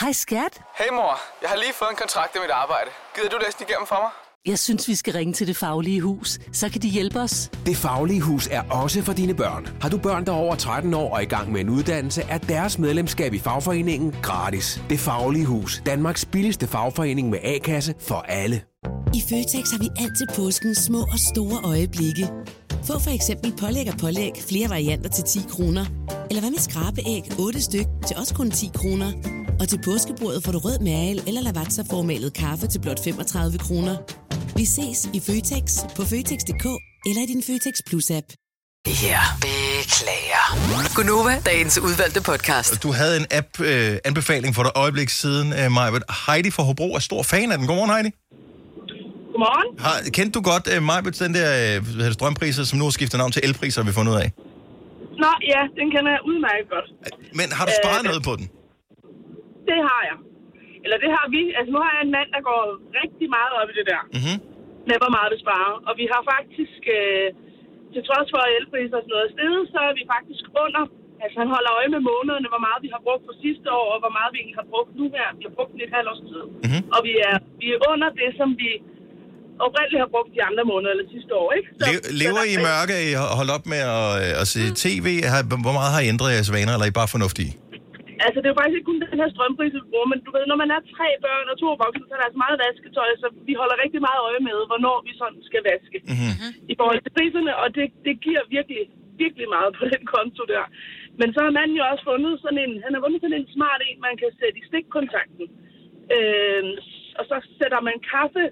[0.00, 0.60] Hej skat.
[0.78, 2.90] Hey mor, jeg har lige fået en kontrakt i mit arbejde.
[3.14, 4.10] Gider du læse den igennem for mig?
[4.46, 6.38] Jeg synes, vi skal ringe til Det Faglige Hus.
[6.52, 7.50] Så kan de hjælpe os.
[7.66, 9.68] Det Faglige Hus er også for dine børn.
[9.80, 12.38] Har du børn, der er over 13 år og i gang med en uddannelse, er
[12.38, 14.80] deres medlemskab i fagforeningen gratis.
[14.90, 15.82] Det Faglige Hus.
[15.86, 18.62] Danmarks billigste fagforening med A-kasse for alle.
[19.14, 22.30] I Føtex har vi altid påsken små og store øjeblikke.
[22.86, 25.84] Få for eksempel pålæg og pålæg flere varianter til 10 kroner.
[26.30, 29.12] Eller hvad med skrabeæg 8 styk til også kun 10 kroner.
[29.60, 33.96] Og til påskebordet får du rød mal eller lavatserformalet kaffe til blot 35 kroner.
[34.56, 35.64] Vi ses i Føtex
[35.96, 36.66] på Føtex.dk
[37.08, 38.28] eller i din Føtex Plus-app.
[39.02, 40.44] Ja, beklager.
[40.94, 42.82] Gunova, dagens udvalgte podcast.
[42.82, 46.02] Du havde en app-anbefaling for et øjeblik siden, uh, Majbet.
[46.26, 47.66] Heidi fra Hobro er stor fan af den.
[47.66, 48.10] Godmorgen, Heidi.
[49.36, 49.68] Godmorgen.
[49.84, 51.50] Har, kendte du godt, uh, Majbet, den der
[52.02, 54.28] uh, strømpriser, som nu har skiftet navn til elpriser, har vi fundet ud af?
[55.22, 56.88] Nå, ja, den kender jeg udmærket godt.
[57.38, 58.46] Men har du sparet Øh, noget på den?
[59.70, 60.18] Det har jeg.
[60.84, 61.40] Eller det har vi.
[61.58, 62.62] Altså, nu har jeg en mand, der går
[63.00, 64.02] rigtig meget op i det der.
[64.16, 64.36] Mm-hmm.
[64.88, 65.74] Med hvor meget vi sparer.
[65.88, 67.26] Og vi har faktisk, øh,
[67.92, 70.84] til trods for at elpriser og sådan noget er steget, så er vi faktisk under.
[71.22, 73.98] Altså, han holder øje med månederne, hvor meget vi har brugt på sidste år, og
[74.02, 75.28] hvor meget vi egentlig har brugt nu her.
[75.38, 76.44] Vi har brugt den et halvt års tid.
[76.64, 76.82] Mm-hmm.
[76.94, 78.70] Og vi er, vi er under det, som vi
[79.64, 81.68] oprindeligt har brugt de andre måneder, eller sidste år, ikke?
[81.80, 82.94] Så, Le- lever I i mørke?
[83.08, 85.06] I holdt op med at, øh, at se tv?
[85.32, 87.52] Har, hvor meget har I ændret jeres vaner, eller er I bare fornuftige?
[88.26, 90.44] Altså, det er jo faktisk ikke kun den her strømpris, vi bruger, men du ved,
[90.52, 93.26] når man er tre børn og to voksne, så er der altså meget vasketøj, så
[93.48, 96.32] vi holder rigtig meget øje med, hvornår vi sådan skal vaske Mm-hmm.
[96.72, 98.82] i forhold til priserne, og det, det giver virkelig,
[99.22, 100.64] virkelig meget på den konto der.
[101.20, 103.80] Men så har man jo også fundet sådan en, han har fundet sådan en smart
[103.88, 105.46] en, man kan sætte i stikkontakten.
[106.16, 106.62] Øh,
[107.18, 108.42] og så sætter man kaffe,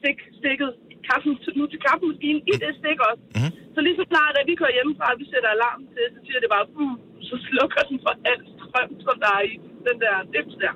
[0.00, 0.70] stik, stikket,
[1.08, 3.22] kaffen, nu til kaffemaskinen i det stik også.
[3.36, 3.52] Mm-hmm.
[3.74, 6.38] Så lige så snart, at vi kører hjemmefra, og vi sætter alarm til, så siger
[6.44, 6.94] det bare, uh,
[7.28, 9.54] så slukker den for alt strøm, som der er i
[9.86, 10.72] den der dims der.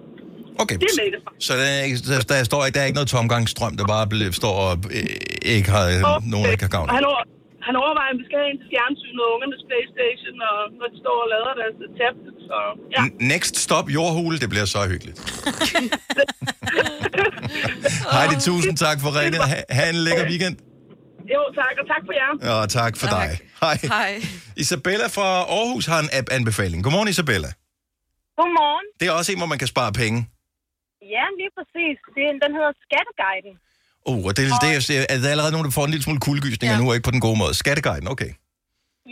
[0.62, 0.76] Okay.
[0.82, 1.20] Det er.
[1.46, 4.04] Så der, er ikke- der, der, står ikke, der er ikke noget tomgangsstrøm, der bare
[4.42, 6.00] står og øh, ikke har, øh,
[6.34, 6.96] nogen ikke har gavn Og af.
[6.98, 7.22] han, over,
[7.66, 10.96] han overvejer, om vi skal have en til fjernsyn og ungernes Playstation, og når de
[11.04, 12.34] står og lader deres tablet.
[12.48, 12.56] Så
[12.94, 13.00] ja.
[13.34, 15.18] Next stop jordhule, det bliver så hyggeligt.
[18.14, 19.40] Heidi, tusind tak for ringet.
[19.52, 20.56] Ha- Ha' en lækker weekend.
[21.34, 22.30] Jo, tak, og tak for jer.
[22.60, 23.30] Og tak for dig.
[23.64, 23.76] Hej.
[23.96, 24.12] Hej.
[24.64, 26.78] Isabella fra Aarhus har en app-anbefaling.
[26.84, 27.50] Godmorgen, Isabella.
[28.38, 28.86] Godmorgen.
[29.00, 30.18] Det er også en, hvor man kan spare penge.
[31.16, 31.96] Ja, lige præcis.
[32.16, 33.54] Det, er- den hedder Skatteguiden.
[34.10, 36.76] Uh, og det, det, er, er der allerede nogen, der får en lille smule kuldegysninger
[36.76, 36.80] ja.
[36.80, 37.54] nu, og ikke på den gode måde.
[37.62, 38.30] Skatteguiden, okay.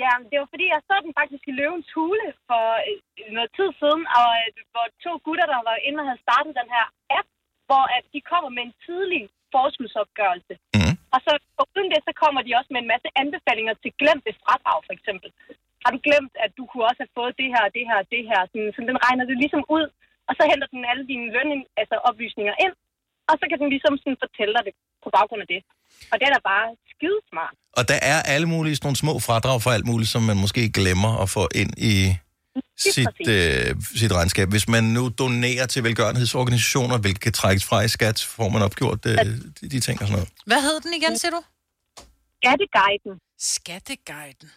[0.03, 3.71] Ja, det var fordi, jeg så den faktisk i Løvens Hule for øh, noget tid
[3.81, 6.87] siden, og øh, hvor to gutter, der var inde og havde startet den her
[7.19, 7.29] app,
[7.69, 9.23] hvor at de kommer med en tidlig
[9.55, 10.55] forskudsopgørelse.
[10.79, 10.95] Mm.
[11.15, 11.33] Og så
[11.65, 15.29] uden det, så kommer de også med en masse anbefalinger til glemte fradrag, for eksempel.
[15.85, 18.41] Har du glemt, at du kunne også have fået det her, det her, det her?
[18.51, 19.85] Sådan, så den regner det ligesom ud,
[20.29, 21.51] og så henter den alle dine løn,
[21.81, 22.75] altså oplysninger ind,
[23.29, 25.61] og så kan den ligesom sådan fortælle dig det på baggrund af det.
[26.13, 27.57] Og det er da bare skidesmart.
[27.79, 30.63] Og der er alle mulige sådan nogle små fradrag for alt muligt, som man måske
[30.79, 31.97] glemmer at få ind i
[32.79, 34.49] sit, øh, sit regnskab.
[34.49, 38.63] Hvis man nu donerer til velgørenhedsorganisationer, hvilket kan trækkes fra i skat, så får man
[38.63, 39.17] opgjort øh,
[39.61, 40.29] de, de ting og sådan noget.
[40.47, 41.43] Hvad hed den igen, siger du?
[42.41, 43.15] Skatteguiden.
[43.39, 44.51] Skatteguiden.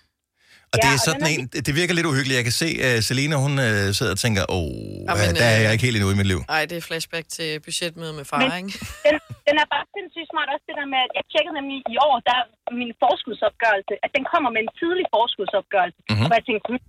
[0.73, 2.37] Og det er og sådan den en, det virker lidt uhyggeligt.
[2.41, 5.57] Jeg kan se, at uh, Selena, hun uh, sidder og tænker, åh, Jamen, der er
[5.59, 6.39] øh, jeg ikke helt endnu i mit liv.
[6.55, 8.71] Ej, det er flashback til budgetmøde med far, Men ikke?
[9.07, 9.15] den,
[9.47, 12.15] den er bare sindssygt smart også det der med, at jeg tjekkede nemlig i år,
[12.29, 12.45] der er
[12.81, 15.99] min forskudsopgørelse, at den kommer med en tidlig forskudsopgørelse.
[16.01, 16.09] Mhm.
[16.11, 16.29] Mm-hmm.
[16.31, 16.81] Og jeg tænkte, "Hm,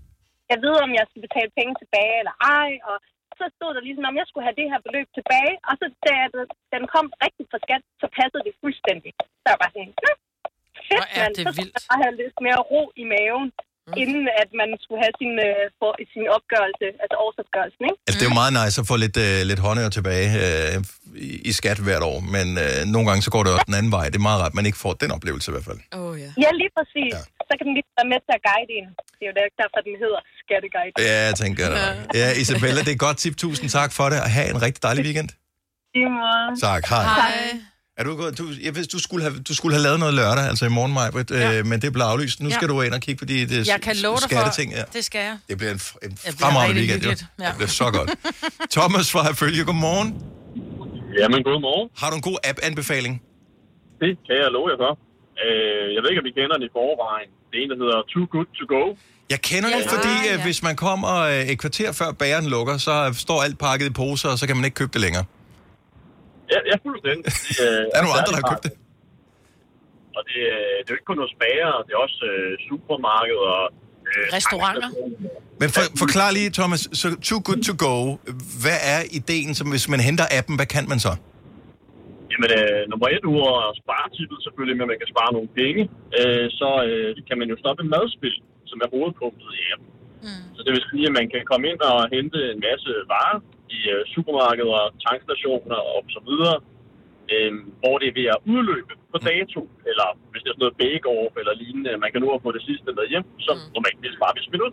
[0.53, 2.97] jeg ved, om jeg skal betale penge tilbage eller ej, og
[3.39, 6.13] så stod der ligesom, om jeg skulle have det her beløb tilbage, og så da
[6.75, 9.11] den kom rigtigt fra skat, så passede det fuldstændig.
[9.41, 10.11] Så jeg var bare sådan, "Nå,
[10.89, 11.33] fedt, er mand.
[11.37, 11.77] det så skulle vildt.
[11.79, 13.47] jeg bare have lidt mere ro i maven.
[14.03, 17.99] Inden at man skulle have sin, øh, for, sin opgørelse, altså årsopgørelsen, ikke?
[18.07, 20.77] Altså, det er jo meget nice at få lidt, uh, lidt håndører tilbage uh,
[21.29, 23.93] i, i skat hvert år, men uh, nogle gange så går det også den anden
[23.97, 24.05] vej.
[24.13, 25.81] Det er meget rart, at man ikke får den oplevelse i hvert fald.
[26.01, 26.31] Oh, ja.
[26.45, 27.13] Ja, lige præcis.
[27.19, 27.23] Ja.
[27.49, 28.87] Så kan den lige være med til at guide en.
[29.19, 30.93] Det er jo der- derfor, den hedder Skatteguide.
[31.11, 31.79] Ja, jeg tænker det.
[32.21, 33.35] Ja, Isabella, det er et godt tip.
[33.45, 35.31] Tusind tak for det, og have en rigtig dejlig weekend.
[36.01, 36.49] I måde.
[36.67, 37.05] Tak, hej.
[37.05, 37.74] Hej.
[37.99, 40.45] Er du, gået, du, jeg ved, du, skulle have, du skulle have lavet noget lørdag,
[40.53, 41.59] altså i morgen, Majbrit, ja.
[41.59, 42.41] øh, men det blev aflyst.
[42.41, 42.55] Nu Ja.
[42.55, 44.73] skal du ind og kigge på de, de Jeg kan love dig for, skatteting.
[44.73, 44.83] Ja.
[44.93, 45.37] det skal jeg.
[45.49, 47.03] Det bliver en, en fremragende weekend.
[47.03, 47.09] jo.
[47.11, 47.49] ja.
[47.49, 48.11] Det bliver så godt.
[48.77, 50.09] Thomas fra Følge, godmorgen.
[51.21, 51.89] Jamen, godmorgen.
[52.01, 53.15] Har du en god app-anbefaling?
[54.03, 54.93] Det kan jeg love jer for.
[55.45, 57.29] Øh, jeg ved ikke, om I kender den i forvejen.
[57.51, 58.83] Det er en, der hedder Too Good To Go.
[59.31, 63.15] Jeg kender det, fordi øh, hvis man kommer øh, et kvarter før bageren lukker, så
[63.19, 65.25] står alt pakket i poser, og så kan man ikke købe det længere.
[66.55, 67.25] Ja, ja fuldstændig.
[67.25, 68.73] Det, Der er nogle andre, der har købt det.
[70.17, 73.51] Og det, øh, det er jo ikke kun hos bager, det er også øh, supermarkeder
[73.61, 73.67] og...
[74.11, 74.89] Øh, Restauranter.
[75.61, 77.95] Men for, forklar lige, Thomas, så too good to go.
[78.65, 81.13] Hvad er ideen, som hvis man henter appen, hvad kan man så?
[82.33, 85.83] Jamen, øh, nummer et ud over sparetippet selvfølgelig, men man kan spare nogle penge,
[86.19, 88.37] øh, så øh, kan man jo stoppe madspil,
[88.71, 89.89] som er hovedpunktet i appen.
[90.27, 90.45] Mm.
[90.57, 93.39] Så det vil sige, at man kan komme ind og hente en masse varer
[93.77, 96.57] i øh, supermarkeder, tankstationer og så videre,
[97.33, 99.61] øh, hvor det er ved at udløbe på dato,
[99.91, 102.63] eller hvis det er sådan noget bake-off eller lignende, man kan nå at få det
[102.69, 103.67] sidste med hjem, så mm.
[103.77, 104.73] normalt vil spare vi smidt ud.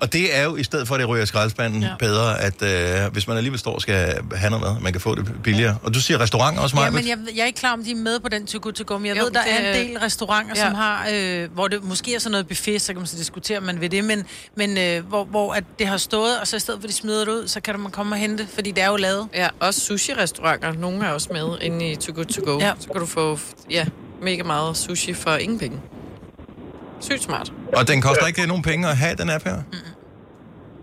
[0.00, 1.88] Og det er jo, i stedet for at det ryger skraldespanden, ja.
[1.98, 3.96] bedre, at øh, hvis man alligevel står og skal
[4.34, 5.76] have noget mad, man kan få det billigere.
[5.82, 6.90] Og du siger restauranter også, Ja, Maja?
[6.90, 8.84] men jeg, jeg er ikke klar, om de er med på den Too Good To
[8.86, 10.62] Go, men jeg Jo, ved, der det- er en del restauranter, Ja.
[10.66, 13.58] som har, øh, hvor det måske er sådan noget buffet, så kan man så diskutere,
[13.58, 14.24] om man ved det, men,
[14.56, 16.96] men øh, hvor, hvor at det har stået, og så i stedet for, at de
[16.96, 19.28] smider det ud, så kan man komme og hente, fordi det er jo lavet.
[19.34, 20.72] Ja, også sushi-restauranter.
[20.72, 22.58] Nogle er også med inde i Too Good To Go.
[22.60, 22.72] Ja.
[22.80, 23.38] Så kan du få
[23.70, 23.84] ja,
[24.22, 25.80] mega meget sushi for ingen penge.
[27.08, 27.52] Sygt smart.
[27.78, 29.56] Og den koster ikke nogen penge at have, den app her?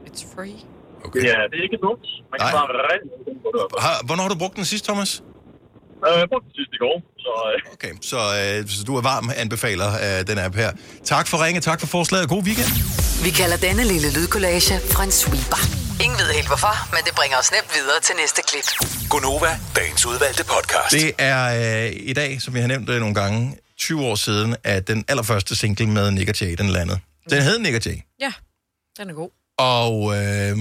[0.07, 0.57] It's free.
[1.05, 1.19] Okay.
[1.29, 2.05] Ja, det er ikke dumt.
[2.31, 2.51] Man kan Nej.
[2.51, 3.09] spare rigtig.
[3.85, 5.11] Har, hvornår har du brugt den sidst, Thomas?
[6.07, 7.31] Øh, jeg brugte den sidste i går, så...
[7.51, 10.71] Øh, Okay, så, øh, så du er varm anbefaler af den app her.
[11.03, 12.71] Tak for ringe, tak for forslaget, god weekend.
[13.25, 15.61] Vi kalder denne lille lydkollage Frans sweeper.
[16.03, 18.67] Ingen ved helt hvorfor, men det bringer os nemt videre til næste klip.
[19.09, 20.91] Gonova, dagens udvalgte podcast.
[20.91, 21.41] Det er
[21.85, 25.05] øh, i dag, som jeg har nævnt det nogle gange, 20 år siden, at den
[25.07, 26.99] allerførste single med Nick og Jay, den landede.
[27.29, 27.97] Den hed Nick og Jay.
[28.19, 28.33] Ja,
[28.97, 29.29] den er god.
[29.57, 30.57] Og øh,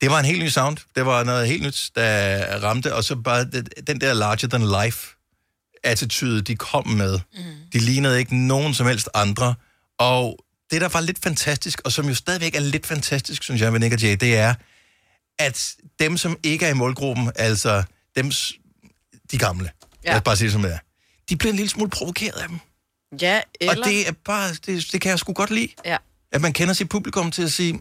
[0.00, 0.76] det var en helt ny sound.
[0.94, 2.94] Det var noget helt nyt, der ramte.
[2.94, 3.44] Og så bare
[3.86, 5.16] den der larger than life
[5.84, 7.20] attitude, de kom med.
[7.34, 7.42] Mm.
[7.72, 9.54] De lignede ikke nogen som helst andre.
[9.98, 13.72] Og det, der var lidt fantastisk, og som jo stadigvæk er lidt fantastisk, synes jeg,
[13.72, 14.54] ved Nick og Jay, det er,
[15.38, 17.82] at dem, som ikke er i målgruppen, altså
[18.16, 18.30] dem,
[19.30, 19.70] de gamle,
[20.04, 20.08] ja.
[20.10, 20.78] lad os bare sige det som det er,
[21.30, 22.58] de bliver en lille smule provokeret af dem.
[23.22, 23.82] Ja, eller...
[23.82, 25.68] Og det er bare, det, det kan jeg sgu godt lide.
[25.84, 25.96] Ja.
[26.32, 27.72] At man kender sit publikum til at sige,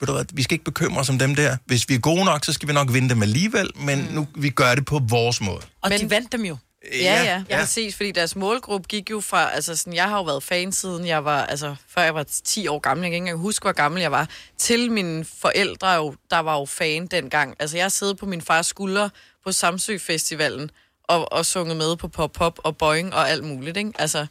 [0.00, 1.56] ved du hvad, vi skal ikke bekymre os om dem der.
[1.64, 4.14] Hvis vi er gode nok, så skal vi nok vinde dem alligevel, men mm.
[4.14, 5.60] nu vi gør det på vores måde.
[5.80, 6.56] Og men, de vandt dem jo.
[6.92, 7.60] Ja, ja, ja, ja.
[7.60, 11.06] præcis, fordi deres målgruppe gik jo fra, altså sådan, jeg har jo været fan siden
[11.06, 13.72] jeg var, altså før jeg var 10 år gammel, jeg kan ikke engang huske, hvor
[13.72, 17.54] gammel jeg var, til mine forældre jo, der var jo fan dengang.
[17.58, 19.08] Altså jeg sad på min fars skulder
[19.44, 20.70] på Samsø Festivalen
[21.08, 23.92] og, og sunget med på Pop Pop og Boing og alt muligt, ikke?
[23.98, 24.28] Altså, de Og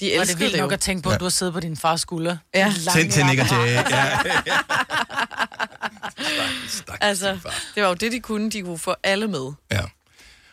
[0.00, 1.76] det er elskede vildt det, nok at tænke på, at du har siddet på din
[1.76, 2.36] fars skulder.
[2.54, 2.74] Ja.
[2.92, 3.74] Til, til Nick og Jay.
[3.74, 4.18] Ja.
[7.00, 7.38] Altså,
[7.74, 8.50] det var jo det, de kunne.
[8.50, 9.52] De kunne få alle med.
[9.72, 9.80] ja.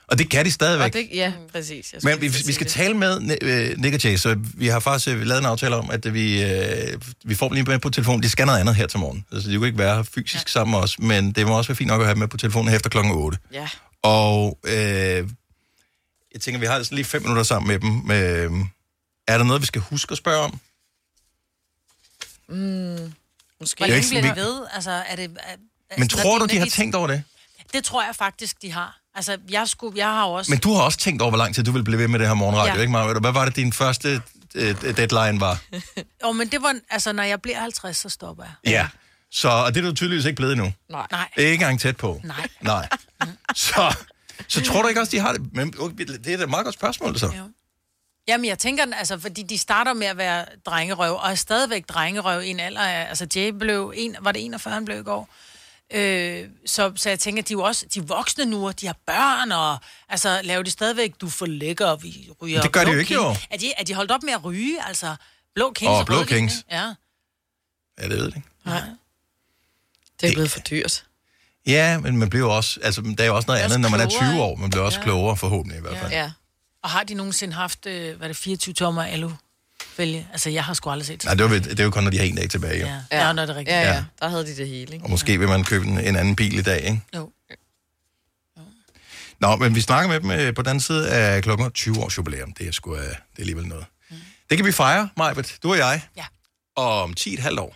[0.07, 0.85] Og det kan de stadigvæk.
[0.85, 1.95] Og det, ja, præcis.
[2.03, 2.73] Men vi, vi skal det.
[2.73, 5.89] tale med øh, Nick og Jay, så vi har faktisk øh, lavet en aftale om,
[5.91, 8.23] at vi, øh, vi får dem lige med på telefonen.
[8.23, 9.25] De skal noget andet her til morgen.
[9.31, 10.51] Altså, de kunne ikke være fysisk ja.
[10.51, 12.37] sammen med os, men det må også være fint nok at have dem med på
[12.37, 13.37] telefonen her efter klokken 8.
[13.53, 13.67] Ja.
[14.03, 14.73] Og øh,
[16.33, 18.11] jeg tænker, vi har sådan lige fem minutter sammen med dem.
[18.11, 18.65] Øh,
[19.27, 20.59] er der noget, vi skal huske at spørge om?
[22.49, 23.13] Mm,
[23.59, 23.77] måske.
[23.77, 24.65] Hvor Det længe ikke bliver det ved?
[24.73, 25.55] Altså, er det, er,
[25.89, 27.23] Men altså, tror du, de har tænkt over det?
[27.73, 28.99] Det tror jeg faktisk, de har.
[29.15, 30.51] Altså, jeg, skulle, jeg har også...
[30.51, 32.27] Men du har også tænkt over, hvor lang tid du vil blive ved med det
[32.27, 32.79] her morgenradio, ja.
[32.79, 33.19] Ikke Maja?
[33.19, 34.21] Hvad var det, din første
[34.55, 35.61] øh, deadline var?
[36.23, 36.75] Jo, men det var...
[36.89, 38.53] Altså, når jeg bliver 50, så stopper jeg.
[38.65, 38.87] Ja.
[39.31, 40.73] Så, og det er du tydeligvis ikke blevet endnu.
[40.89, 41.07] Nej.
[41.11, 41.29] Nej.
[41.37, 42.21] Ikke engang tæt på.
[42.23, 42.47] Nej.
[42.61, 42.89] Nej.
[43.55, 43.95] Så,
[44.47, 45.53] så tror du ikke også, de har det?
[45.53, 47.25] Men det er da et meget godt spørgsmål, så.
[47.25, 47.49] Jo.
[48.27, 52.41] Jamen, jeg tænker, altså, fordi de starter med at være drengerøv, og er stadigvæk drengerøv
[52.43, 53.09] i en alder af...
[53.09, 53.93] Altså, Jay blev...
[53.95, 55.29] En, var det 41, han blev i går?
[55.93, 58.85] Øh, så, så jeg tænker, de er jo også de er voksne nu, og de
[58.85, 59.77] har børn, og
[60.09, 62.99] altså, laver de stadigvæk, du for lækker, og vi ryger Men det gør de jo
[62.99, 63.35] ikke, jo.
[63.49, 65.15] Er de, er de holdt op med at ryge, altså?
[65.55, 66.57] Blå Kings og Blå Kings.
[66.57, 66.75] ikke?
[66.75, 66.93] Ja.
[67.99, 68.47] Ja, det ved jeg ikke.
[68.65, 68.81] Nej.
[70.21, 71.05] Det er blevet for dyrt.
[71.67, 72.79] Ja, men man bliver også...
[72.83, 74.55] Altså, der er jo også noget Også andet, når man er klogere, 20 år.
[74.55, 75.03] Man bliver også Ja.
[75.03, 76.11] klogere, forhåbentlig i hvert fald.
[76.11, 76.31] Ja.
[76.83, 79.31] Og har de nogensinde haft, øh, hvad det, 24 tommer alu
[79.97, 80.27] vælge?
[80.31, 82.17] Altså, jeg har sgu aldrig set Nej, det, var, det er jo kun, når de
[82.17, 82.79] har en dag tilbage.
[82.79, 82.85] Jo.
[82.87, 83.27] Ja, ja.
[83.27, 83.75] ja når det er rigtigt.
[83.77, 84.03] Ja, ja, Ja.
[84.21, 85.05] der havde de det hele, ikke?
[85.05, 87.01] Og måske vil man købe en, en anden bil i dag, ikke?
[87.15, 87.31] Jo.
[89.39, 92.17] Nå, men vi snakker med dem øh, på den anden side af klokken 20 års
[92.17, 92.53] jubilæum.
[92.53, 93.85] Det er sgu øh, det er alligevel noget.
[94.09, 94.15] Mm.
[94.49, 96.01] Det kan vi fejre, Majbet, du og jeg.
[96.17, 96.25] Ja.
[96.75, 97.75] Om 10,5 år.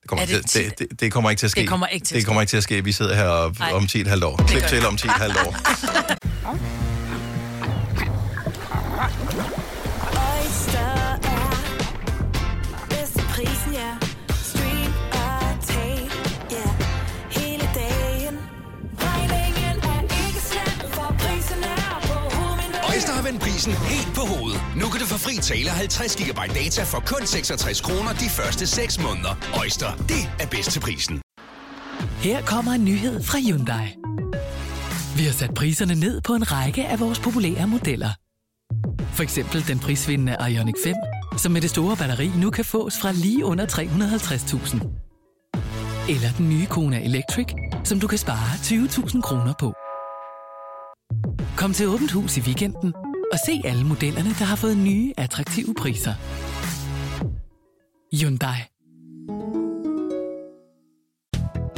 [0.11, 1.61] kommer, Er det det, det, det kommer ikke til at ske.
[1.61, 2.83] Det kommer ikke til at det kommer ikke til at ske.
[2.83, 3.71] Vi sidder her Nej.
[3.71, 4.35] om 10 et halvt år.
[4.35, 5.55] Det Klip til om 10 et halvt år.
[23.31, 24.61] Vend prisen helt på hovedet.
[24.75, 28.67] Nu kan du få fri tale 50 GB data for kun 66 kroner de første
[28.67, 29.33] 6 måneder.
[29.59, 31.21] Øjster, det er bedst til prisen.
[32.27, 33.87] Her kommer en nyhed fra Hyundai.
[35.17, 38.11] Vi har sat priserne ned på en række af vores populære modeller.
[39.15, 40.95] For eksempel den prisvindende Ioniq 5,
[41.37, 44.75] som med det store batteri nu kan fås fra lige under 350.000.
[46.13, 47.47] Eller den nye Kona Electric,
[47.83, 49.73] som du kan spare 20.000 kroner på.
[51.57, 52.93] Kom til Åbent Hus i weekenden
[53.31, 56.13] og se alle modellerne, der har fået nye, attraktive priser.
[58.13, 58.57] Hyundai.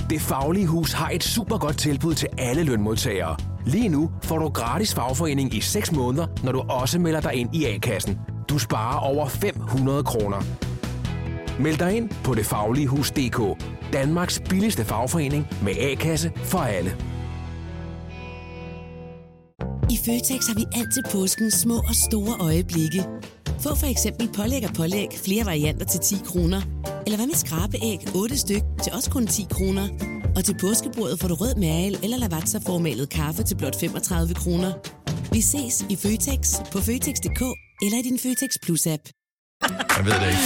[0.09, 3.37] Det Faglige Hus har et super godt tilbud til alle lønmodtagere.
[3.65, 7.55] Lige nu får du gratis fagforening i 6 måneder, når du også melder dig ind
[7.55, 8.19] i A-kassen.
[8.49, 10.37] Du sparer over 500 kroner.
[11.59, 13.63] Meld dig ind på detfagligehus.dk.
[13.93, 17.12] Danmarks billigste fagforening med A-kasse for alle.
[19.89, 23.05] I Føtex har vi altid påsken små og store øjeblikke.
[23.61, 26.61] Få for eksempel pålæg og pålæg flere varianter til 10 kroner.
[27.05, 29.87] Eller hvad med skrabeæg 8 styk til også kun 10 kroner.
[30.35, 34.73] Og til påskebordet får du rød mal eller lavatserformalet kaffe til blot 35 kroner.
[35.31, 36.39] Vi ses i Føtex
[36.71, 37.41] på Føtex.dk
[37.81, 39.03] eller i din Føtex Plus-app.
[39.97, 40.43] Jeg ved det ikke.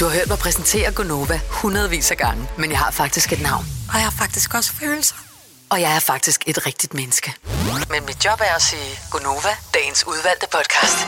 [0.00, 3.64] Du har hørt mig præsentere Gonova hundredvis af gange, men jeg har faktisk et navn.
[3.88, 5.14] Og jeg har faktisk også følelser.
[5.70, 7.32] Og jeg er faktisk et rigtigt menneske.
[7.90, 10.98] Men mit job er at sige Gonova, dagens udvalgte podcast.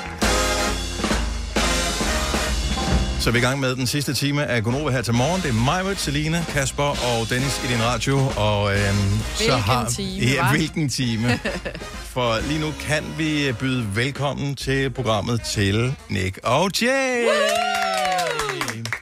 [3.20, 5.42] Så er vi i gang med den sidste time af Gonova her til morgen.
[5.42, 8.16] Det er mig, Selina, Kasper og Dennis i din radio.
[8.36, 11.40] Og øhm, så har time, ja, hvilken time.
[12.14, 17.26] For lige nu kan vi byde velkommen til programmet til Nick og Jay.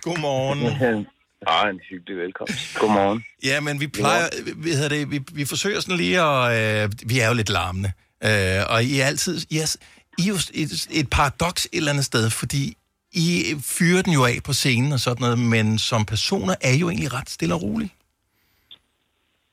[0.02, 1.06] Godmorgen.
[1.46, 2.78] Ah, en hyggelig velkomst.
[2.78, 3.24] Godmorgen.
[3.44, 7.18] Ja, men vi plejer, vi, hedder det, vi, vi forsøger sådan lige at, øh, vi
[7.20, 7.92] er jo lidt larmende.
[8.24, 9.78] Øh, og I er altid, yes,
[10.18, 12.76] I er jo et, et paradoks et eller andet sted, fordi
[13.12, 16.78] I fyrer den jo af på scenen og sådan noget, men som personer er I
[16.78, 17.92] jo egentlig ret stille og rolige.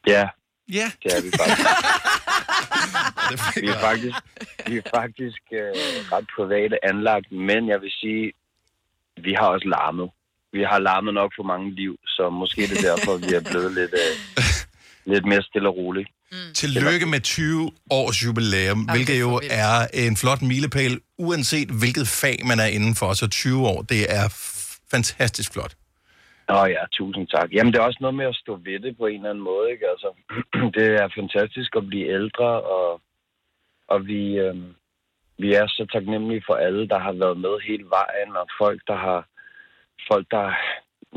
[0.07, 0.27] Ja,
[0.71, 0.91] Ja.
[1.03, 1.67] det er vi faktisk.
[3.63, 4.15] vi er faktisk,
[4.67, 8.31] vi er faktisk øh, ret private anlagt, men jeg vil sige,
[9.23, 10.09] vi har også larmet.
[10.51, 13.71] Vi har larmet nok for mange liv, så måske det er derfor, vi er blevet
[13.79, 14.13] lidt, øh,
[15.13, 16.07] lidt mere stille og rolige.
[16.53, 19.31] Tillykke med 20 års jubilæum, hvilket jo
[19.63, 23.13] er en flot milepæl, uanset hvilket fag man er indenfor.
[23.13, 25.73] Så 20 år, det er f- fantastisk flot.
[26.49, 27.49] Nå ja, tusind tak.
[27.53, 29.65] Jamen, det er også noget med at stå ved det på en eller anden måde,
[29.73, 29.85] ikke?
[29.93, 30.09] Altså,
[30.77, 33.01] det er fantastisk at blive ældre, og,
[33.93, 34.55] og vi, øh,
[35.37, 38.97] vi er så taknemmelige for alle, der har været med hele vejen, og folk, der
[39.07, 39.19] har
[40.09, 40.47] folk, der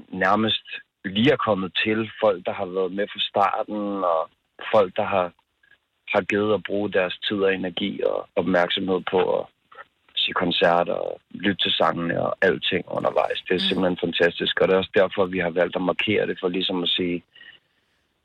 [0.08, 0.64] nærmest
[1.04, 3.80] lige er kommet til, folk, der har været med fra starten,
[4.14, 4.30] og
[4.72, 5.32] folk, der har,
[6.08, 9.46] har givet at bruge deres tid og energi og opmærksomhed på at
[10.16, 13.40] se koncerter og lytte til sangene og alting undervejs.
[13.48, 16.36] Det er simpelthen fantastisk, og det er også derfor, vi har valgt at markere det,
[16.40, 17.22] for ligesom at sige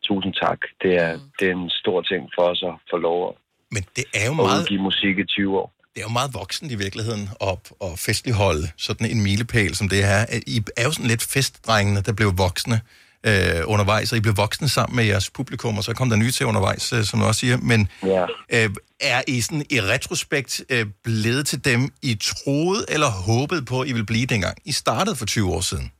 [0.03, 0.59] tusind tak.
[0.81, 3.33] Det er, det er en stor ting for os at få lov at,
[3.71, 4.61] Men det er jo at meget...
[4.61, 5.74] udgive musik i 20 år.
[5.95, 10.03] Det er jo meget voksen i virkeligheden op og festligholde sådan en milepæl som det
[10.03, 10.25] her.
[10.47, 12.81] I er jo sådan lidt festdrengene, der blev voksne
[13.29, 16.31] øh, undervejs, og I blev voksne sammen med jeres publikum, og så kom der nye
[16.31, 17.57] til undervejs, øh, som du også siger.
[17.71, 18.23] Men ja.
[18.55, 18.69] øh,
[19.01, 23.91] er I sådan i retrospekt øh, blevet til dem, I troede eller håbede på, I
[23.95, 24.57] ville blive dengang?
[24.65, 25.91] I startede for 20 år siden.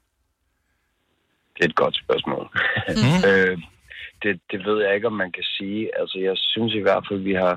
[1.55, 2.45] Det er et godt spørgsmål.
[3.01, 3.17] Mm.
[3.29, 3.57] øh,
[4.23, 5.81] det, det ved jeg ikke, om man kan sige.
[5.99, 7.55] Altså, jeg synes i hvert fald, vi har,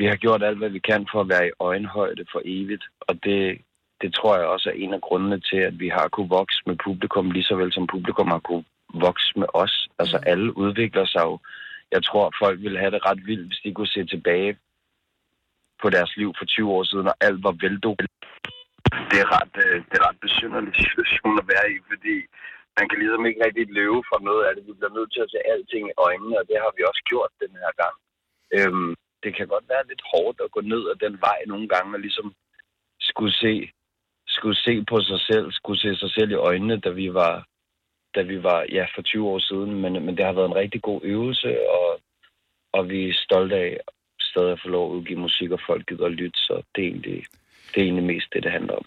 [0.00, 2.84] vi har gjort alt, hvad vi kan for at være i øjenhøjde for evigt.
[3.08, 3.40] Og det,
[4.02, 6.76] det tror jeg også er en af grundene til, at vi har kunne vokse med
[6.86, 8.64] publikum, lige så vel som publikum har kunne
[9.06, 9.74] vokse med os.
[9.98, 11.38] Altså, alle udvikler sig jo.
[11.94, 14.52] Jeg tror, folk ville have det ret vildt, hvis de kunne se tilbage
[15.82, 18.50] på deres liv for 20 år siden, og alt var veldokumenteret.
[19.10, 22.16] Det er ret, øh, det er ret besynderlig situation at være i, fordi
[22.78, 24.62] man kan ligesom ikke rigtig løbe fra noget af det.
[24.68, 27.32] Vi bliver nødt til at se alting i øjnene, og det har vi også gjort
[27.42, 27.96] den her gang.
[28.58, 28.92] Øhm,
[29.22, 32.00] det kan godt være lidt hårdt at gå ned ad den vej nogle gange, og
[32.00, 32.34] ligesom
[33.00, 33.70] skulle se,
[34.26, 37.46] skulle se på sig selv, skulle se sig selv i øjnene, da vi var,
[38.14, 39.80] da vi var ja, for 20 år siden.
[39.82, 42.00] Men, men det har været en rigtig god øvelse, og,
[42.72, 43.80] og vi er stolte af
[44.20, 46.88] stadig at få lov at udgive musik, og folk gider at lytte, så det er
[46.88, 47.24] egentlig,
[47.74, 48.84] det er egentlig mest det, det handler om.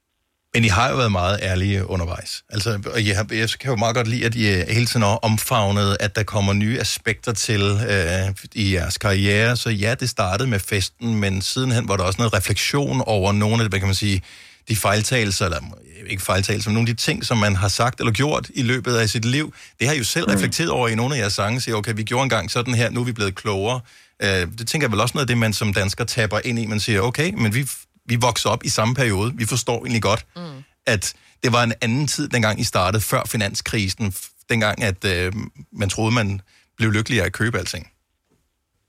[0.53, 2.43] Men I har jo været meget ærlige undervejs.
[2.49, 5.09] Altså, og jeg, jeg kan jo meget godt lide, at I øh, hele tiden har
[5.09, 9.57] omfavnet, at der kommer nye aspekter til øh, i jeres karriere.
[9.57, 13.63] Så ja, det startede med festen, men sidenhen var der også noget refleksion over nogle
[13.63, 14.21] af, hvad kan man sige,
[14.67, 15.59] de fejltagelser, eller
[16.07, 18.95] ikke fejltagelser, men nogle af de ting, som man har sagt eller gjort i løbet
[18.95, 19.53] af sit liv.
[19.79, 21.61] Det har I jo selv reflekteret over i nogle af jeres sange.
[21.61, 23.79] Siger, okay, vi gjorde engang sådan her, nu er vi blevet klogere.
[24.23, 26.65] Øh, det tænker jeg vel også noget af det, man som dansker taber ind i.
[26.65, 27.69] Man siger, okay, men vi,
[28.05, 29.33] vi voksede op i samme periode.
[29.37, 30.63] Vi forstår egentlig godt, mm.
[30.85, 31.03] at
[31.43, 34.13] det var en anden tid, dengang I startede, før finanskrisen.
[34.49, 35.33] Dengang, at øh,
[35.71, 36.41] man troede, man
[36.77, 37.85] blev lykkelig af at købe alting.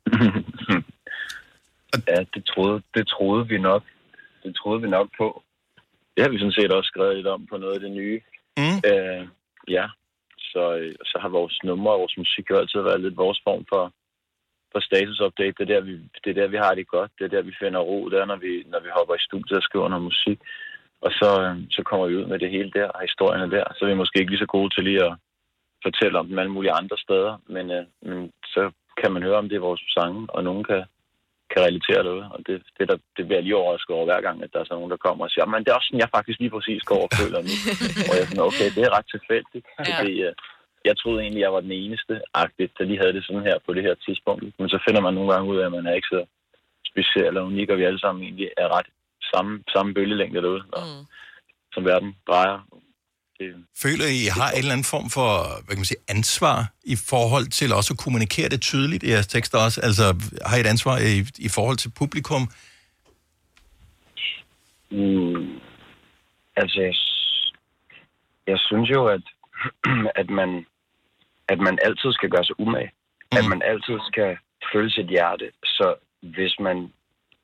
[2.09, 3.83] Ja, det troede, det troede vi nok.
[4.43, 5.43] Det troede vi nok på.
[6.15, 8.21] Det har vi sådan set også skrevet lidt om på noget af det nye.
[8.57, 8.77] Mm.
[8.91, 9.23] Øh,
[9.69, 9.87] ja,
[10.39, 13.65] så, øh, så har vores numre og vores musik jo altid været lidt vores form
[13.73, 13.93] for,
[14.75, 15.57] for statusupdate.
[15.59, 17.11] Det er, der, vi, det er der, vi har det godt.
[17.19, 17.99] Det er der, vi finder ro.
[18.11, 20.39] Det er, når vi, når vi hopper i studiet og skriver noget musik.
[21.05, 23.65] Og så, øh, så kommer vi ud med det hele der, og historierne der.
[23.75, 25.15] Så er vi måske ikke lige så gode til lige at
[25.87, 27.33] fortælle om dem alle mulige andre steder.
[27.55, 28.63] Men, øh, men så
[29.01, 30.83] kan man høre om det i vores sange, og nogen kan,
[31.53, 32.25] kan relatere noget.
[32.35, 34.65] Og det, det, der, det bliver jeg lige overrasket over hver gang, at der er
[34.69, 36.83] så nogen, der kommer og siger, men det er også sådan, jeg faktisk lige præcis
[36.91, 37.55] går og føler nu.
[38.09, 39.67] og jeg er sådan, okay, det er ret tilfældigt.
[39.79, 39.85] Ja.
[39.99, 40.35] Fordi, øh,
[40.85, 43.75] jeg troede egentlig, jeg var den eneste, agtigt, der lige havde det sådan her på
[43.75, 44.45] det her tidspunkt.
[44.59, 46.21] Men så finder man nogle gange ud af, at man er ikke så
[46.91, 48.89] speciel eller unik, og vi alle sammen egentlig er ret
[49.35, 51.07] samme, samme bølgelængde derude, og, mm.
[51.73, 52.59] som verden drejer.
[53.39, 55.29] Det, Føler I, I har en eller anden form for
[55.65, 59.27] hvad kan man sige, ansvar i forhold til også at kommunikere det tydeligt i jeres
[59.27, 59.81] tekster også?
[59.89, 60.05] Altså,
[60.49, 61.15] har I et ansvar i,
[61.47, 62.43] i forhold til publikum?
[64.91, 65.61] Mm,
[66.57, 66.95] altså, jeg,
[68.47, 69.25] jeg synes jo, at,
[70.21, 70.67] at, man,
[71.49, 72.91] at man altid skal gøre sig umage.
[73.33, 73.39] Mm.
[73.39, 74.37] At man altid skal
[74.73, 75.51] følge sit hjerte.
[75.65, 76.93] Så hvis man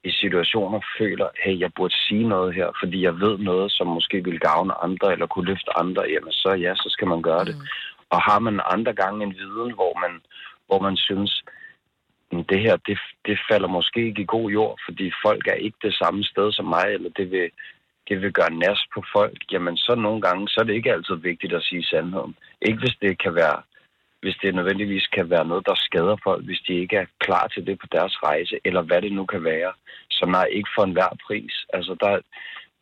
[0.04, 4.24] i situationer føler, hey, jeg burde sige noget her, fordi jeg ved noget, som måske
[4.24, 7.56] vil gavne andre, eller kunne løfte andre, jamen så ja, så skal man gøre det.
[8.10, 10.20] Og har man andre gange en viden, hvor man,
[10.66, 11.44] hvor man synes,
[12.32, 15.78] "Men det her, det, det falder måske ikke i god jord, fordi folk er ikke
[15.82, 17.50] det samme sted som mig, eller det vil,
[18.08, 21.14] det vil gøre næs på folk, jamen så nogle gange, så er det ikke altid
[21.14, 22.36] vigtigt at sige sandheden.
[22.62, 23.62] Ikke hvis det kan være,
[24.22, 27.66] hvis det nødvendigvis kan være noget, der skader folk, hvis de ikke er klar til
[27.66, 29.72] det på deres rejse, eller hvad det nu kan være.
[30.10, 31.54] Så nej, ikke for enhver pris.
[31.72, 32.20] Altså der,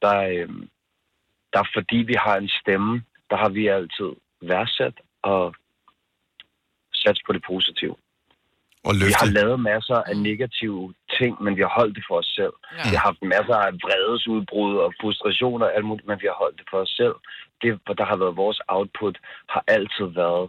[0.03, 0.69] der, øhm,
[1.53, 4.11] der fordi vi har en stemme, der har vi altid
[4.43, 5.55] værdsat og
[6.95, 7.97] sat på det positive.
[8.89, 12.31] Og vi har lavet masser af negative ting, men vi har holdt det for os
[12.39, 12.55] selv.
[12.63, 12.83] Ja.
[12.89, 16.59] Vi har haft masser af vredesudbrud og frustrationer, og alt muligt, men vi har holdt
[16.59, 17.17] det for os selv.
[17.63, 19.17] Det, der har været vores output,
[19.49, 20.47] har altid været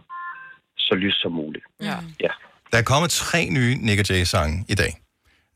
[0.90, 1.64] så lys som muligt.
[1.88, 1.96] Ja.
[2.20, 2.32] ja.
[2.72, 4.92] Der er kommet tre nye Nick Jay-sange i dag.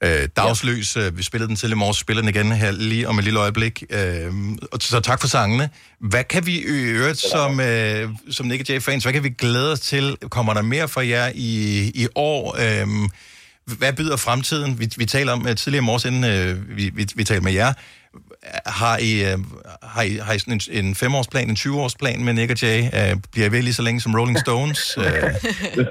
[0.04, 3.18] Øh, Dagsløs, øh, vi spillede den til i morges, spiller den igen her lige om
[3.18, 3.82] et lille øjeblik.
[3.90, 4.32] Øh,
[4.72, 5.70] og så tak for sangene.
[6.00, 10.16] Hvad kan vi øvrigt som, øh, som Nick Jay-fans, hvad kan vi glæde os til?
[10.30, 11.52] Kommer der mere fra jer i,
[11.94, 12.56] i år?
[12.58, 12.88] Øh,
[13.78, 14.80] hvad byder fremtiden?
[14.80, 17.52] Vi, vi taler om øh, tidligere i morges, inden øh, vi, vi, vi talte med
[17.52, 17.72] jer.
[18.80, 19.38] Har I, øh,
[19.94, 22.80] har I, har I sådan en, en femårsplan, en 20-årsplan med Nick og Jay?
[22.98, 24.80] Øh, bliver I ved lige så længe som Rolling Stones?
[25.04, 25.04] Øh,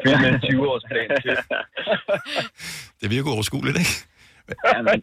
[0.04, 1.36] Det er med en 20-årsplan til.
[3.02, 3.96] det virker overskueligt, ikke?
[4.68, 5.00] Ja, man,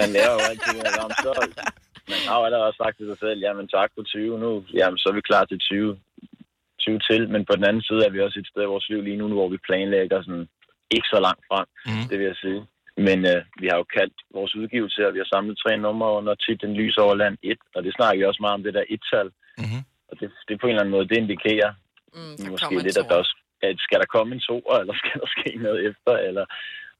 [0.00, 1.32] man lærer jo altid, at om så,
[2.12, 5.06] man har jo allerede sagt til sig selv, jamen tak på 20 nu, jamen så
[5.10, 5.98] er vi klar til 20,
[6.80, 9.00] 20 til, men på den anden side er vi også et sted i vores liv
[9.02, 10.46] lige nu, hvor vi planlægger sådan
[10.96, 12.04] ikke så langt frem, mm.
[12.08, 12.60] det vil jeg sige.
[12.96, 16.34] Men øh, vi har jo kaldt vores udgivelse, og vi har samlet tre numre under
[16.34, 19.28] titlen Lys over land 1, og det snakker vi også meget om, det der et-tal.
[19.58, 19.82] Mm-hmm.
[20.08, 21.72] Og det, det på en eller anden måde, det indikerer
[22.14, 24.94] mm, måske kommer en lidt, at der også, at skal der komme en toer, eller
[24.94, 26.44] skal der ske noget efter, eller,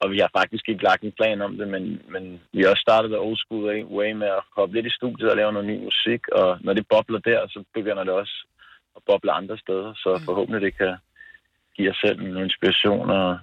[0.01, 2.86] og vi har faktisk ikke lagt en plan om det, men, men vi har også
[2.88, 5.76] startet old school way, way med at hoppe lidt i studiet og lave noget ny
[5.84, 8.36] musik, og når det bobler der, så begynder det også
[8.97, 10.97] at boble andre steder, så forhåbentlig det kan
[11.76, 13.38] give os selv noget inspiration og,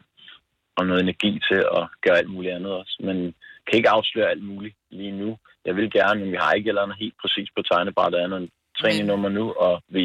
[0.77, 2.95] og noget energi til at gøre alt muligt andet også.
[3.07, 3.17] Men
[3.67, 5.29] kan ikke afsløre alt muligt lige nu.
[5.65, 8.49] Jeg vil gerne, men vi har ikke eller andet helt præcis på tegnebrættet andet end
[8.79, 10.03] tre nye nummer nu, og vi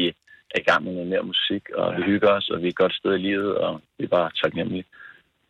[0.55, 2.81] er i gang med noget mere musik, og vi hygger os, og vi er et
[2.83, 4.85] godt sted i livet, og vi er bare taknemmelige.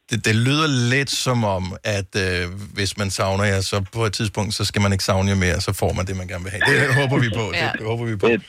[0.10, 2.44] Det, det lyder lidt som om, at øh,
[2.78, 5.60] hvis man savner jer, så på et tidspunkt, så skal man ikke savne jer mere,
[5.68, 6.64] så får man det, man gerne vil have.
[6.72, 7.46] Det håber vi på.
[7.52, 7.70] Det, Ja.
[7.78, 8.28] det håber vi på.
[8.28, 8.42] Det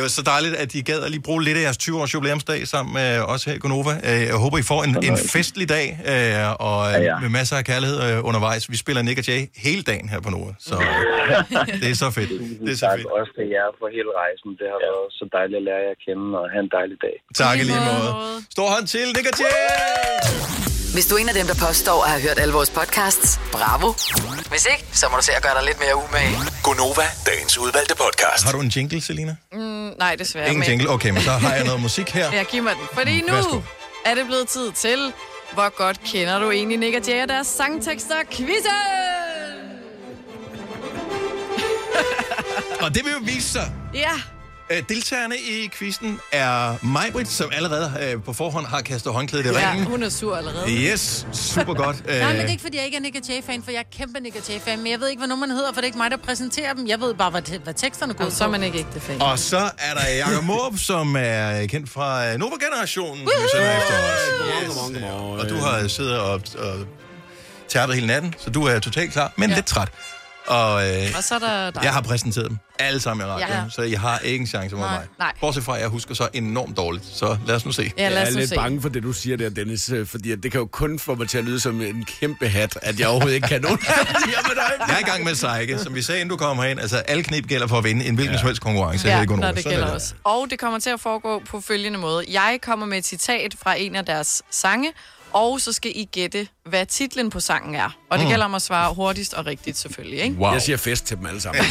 [0.00, 2.94] var så dejligt, at I gad at lige bruge lidt af jeres 20-års jubilæumsdag sammen
[2.94, 3.90] med os her i Gonova.
[4.04, 6.78] Øh, Jeg håber, I får en, en festlig dag, øh, og
[7.22, 8.70] med masser af kærlighed øh, undervejs.
[8.70, 10.74] Vi spiller Nick og Jay hele dagen her på Nova, så
[11.82, 12.30] det er så fedt.
[12.66, 13.06] Det er så tak fedt.
[13.18, 14.48] også til jer for hele rejsen.
[14.60, 17.16] Det har været så dejligt at lære jer at kende, og have en dejlig dag.
[17.42, 18.10] Tak i lige måde.
[18.50, 20.71] Stor hånd til Nick og Jay!
[20.92, 23.92] Hvis du er en af dem, der påstår at have hørt alle vores podcasts, bravo.
[24.48, 26.36] Hvis ikke, så må du se at gøre dig lidt mere umage.
[26.62, 28.44] Gonova, dagens udvalgte podcast.
[28.44, 29.36] Har du en jingle, Selina?
[29.52, 29.58] Mm,
[29.98, 30.46] nej, desværre.
[30.46, 30.90] Ingen men- jingle?
[30.90, 32.32] Okay, men så har jeg noget musik her.
[32.32, 32.86] Ja, giv mig den.
[32.92, 33.60] Fordi nu Værsgo.
[34.06, 35.12] er det blevet tid til,
[35.52, 38.72] hvor godt kender du egentlig Nick og Jay og deres sangtekster quizzen?
[42.80, 43.72] Og det vil jo vise sig.
[43.94, 44.10] Ja,
[44.72, 49.48] Øh, Deltagerne i quizzen er Majbrit, som allerede øh, på forhånd har kastet håndklædet i
[49.48, 49.86] ja ringen.
[49.86, 50.70] hun er sur allerede.
[50.70, 51.96] Yes, super godt.
[52.06, 53.96] Nej, men det er Øh, ikke, fordi jeg ikke er Nick Jay-fan, for jeg er
[53.98, 56.10] kæmpe Nick Jay-fan, men jeg ved ikke, hvad nummeren hedder, for det er ikke mig,
[56.10, 56.86] der præsenterer dem.
[56.86, 59.22] Jeg ved bare, hvad, hvad teksterne går så er man ikke ægte fan.
[59.22, 63.22] Og så er der Jakob Måb, som er kendt fra øh, Nova-generationen.
[63.22, 63.54] Yes.
[65.40, 66.74] Og du har siddet og, og
[67.68, 69.54] tærpet hele natten, så du er totalt klar, men ja.
[69.56, 69.88] lidt træt.
[70.46, 71.82] Og, øh, Og så er der dig.
[71.84, 73.58] jeg har præsenteret dem alle sammen i radioen, Ja.
[73.62, 73.64] ja.
[73.70, 75.06] så jeg har ikke en chance mod mig.
[75.18, 75.32] Nej.
[75.40, 77.92] Bortset fra, at jeg husker så enormt dårligt, så lad os nu se.
[77.98, 78.54] Ja, lad jeg er lidt se.
[78.54, 81.28] bange for det, du siger der, Dennis, øh, fordi det kan jo kun få mig
[81.28, 83.78] til at lyde som en kæmpe hat, at jeg overhovedet ikke kan nogen.
[84.88, 86.80] Jeg er i gang med Seike, som vi sagde, inden du kommer herind.
[86.80, 88.38] Altså, alle knep gælder for at vinde en hvilken ja.
[88.40, 89.08] som helst konkurrence.
[89.08, 90.14] Ja, i når det er gælder også.
[90.24, 92.24] Og det kommer til at foregå på følgende måde.
[92.28, 94.92] Jeg kommer med et citat fra en af deres sange,
[95.34, 97.96] og så skal I gætte, hvad titlen på sangen er.
[98.10, 98.30] Og det Mm.
[98.30, 100.36] gælder om at svare hurtigst og rigtigt selvfølgelig, ikke?
[100.36, 100.52] Wow.
[100.52, 101.64] Jeg siger fest til dem alle sammen.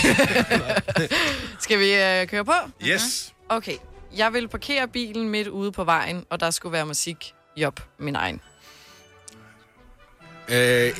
[1.59, 2.53] Skal vi øh, køre på?
[2.85, 3.33] Yes.
[3.49, 3.75] Okay.
[4.17, 7.33] Jeg vil parkere bilen midt ude på vejen, og der skulle være musik.
[7.57, 8.41] Job, min egen.
[10.49, 10.91] øh,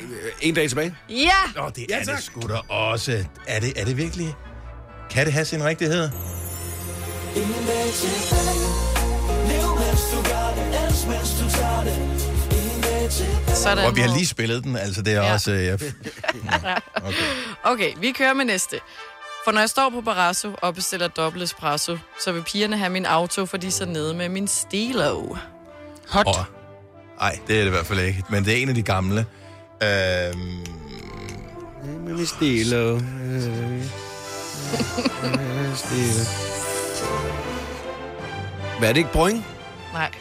[0.42, 0.96] en dag tilbage.
[1.10, 1.62] Ja!
[1.66, 3.26] Åh, det ja, er det sgu da også.
[3.48, 4.36] Er det, er det virkelig?
[5.10, 6.10] Kan det have sin rigtighed?
[7.36, 8.68] Ingen dag tilbage.
[9.48, 12.31] Lev mens du gør det, elsk mens du tager det.
[13.56, 13.86] Sådan.
[13.86, 15.28] Og vi har lige spillet den, altså det er Ja.
[15.28, 15.34] ja.
[15.34, 15.52] også...
[15.52, 15.60] Øh,
[16.64, 16.76] ja.
[17.64, 18.80] Okay, vi kører med næste.
[19.46, 23.06] For når jeg står på Barrasso og bestiller dobbelt espresso, så vil pigerne have min
[23.06, 25.36] auto, for de er så nede med min stilo.
[26.10, 26.28] Hot.
[26.28, 26.36] Og,
[27.22, 28.24] ej, det er det i hvert fald ikke.
[28.30, 29.26] Men det er en af de gamle.
[29.84, 30.40] Øhm,
[32.06, 33.00] Men vi stiller.
[35.76, 36.26] stille.
[38.80, 39.46] Hvad er det ikke, Brøng?
[39.94, 40.12] Nej.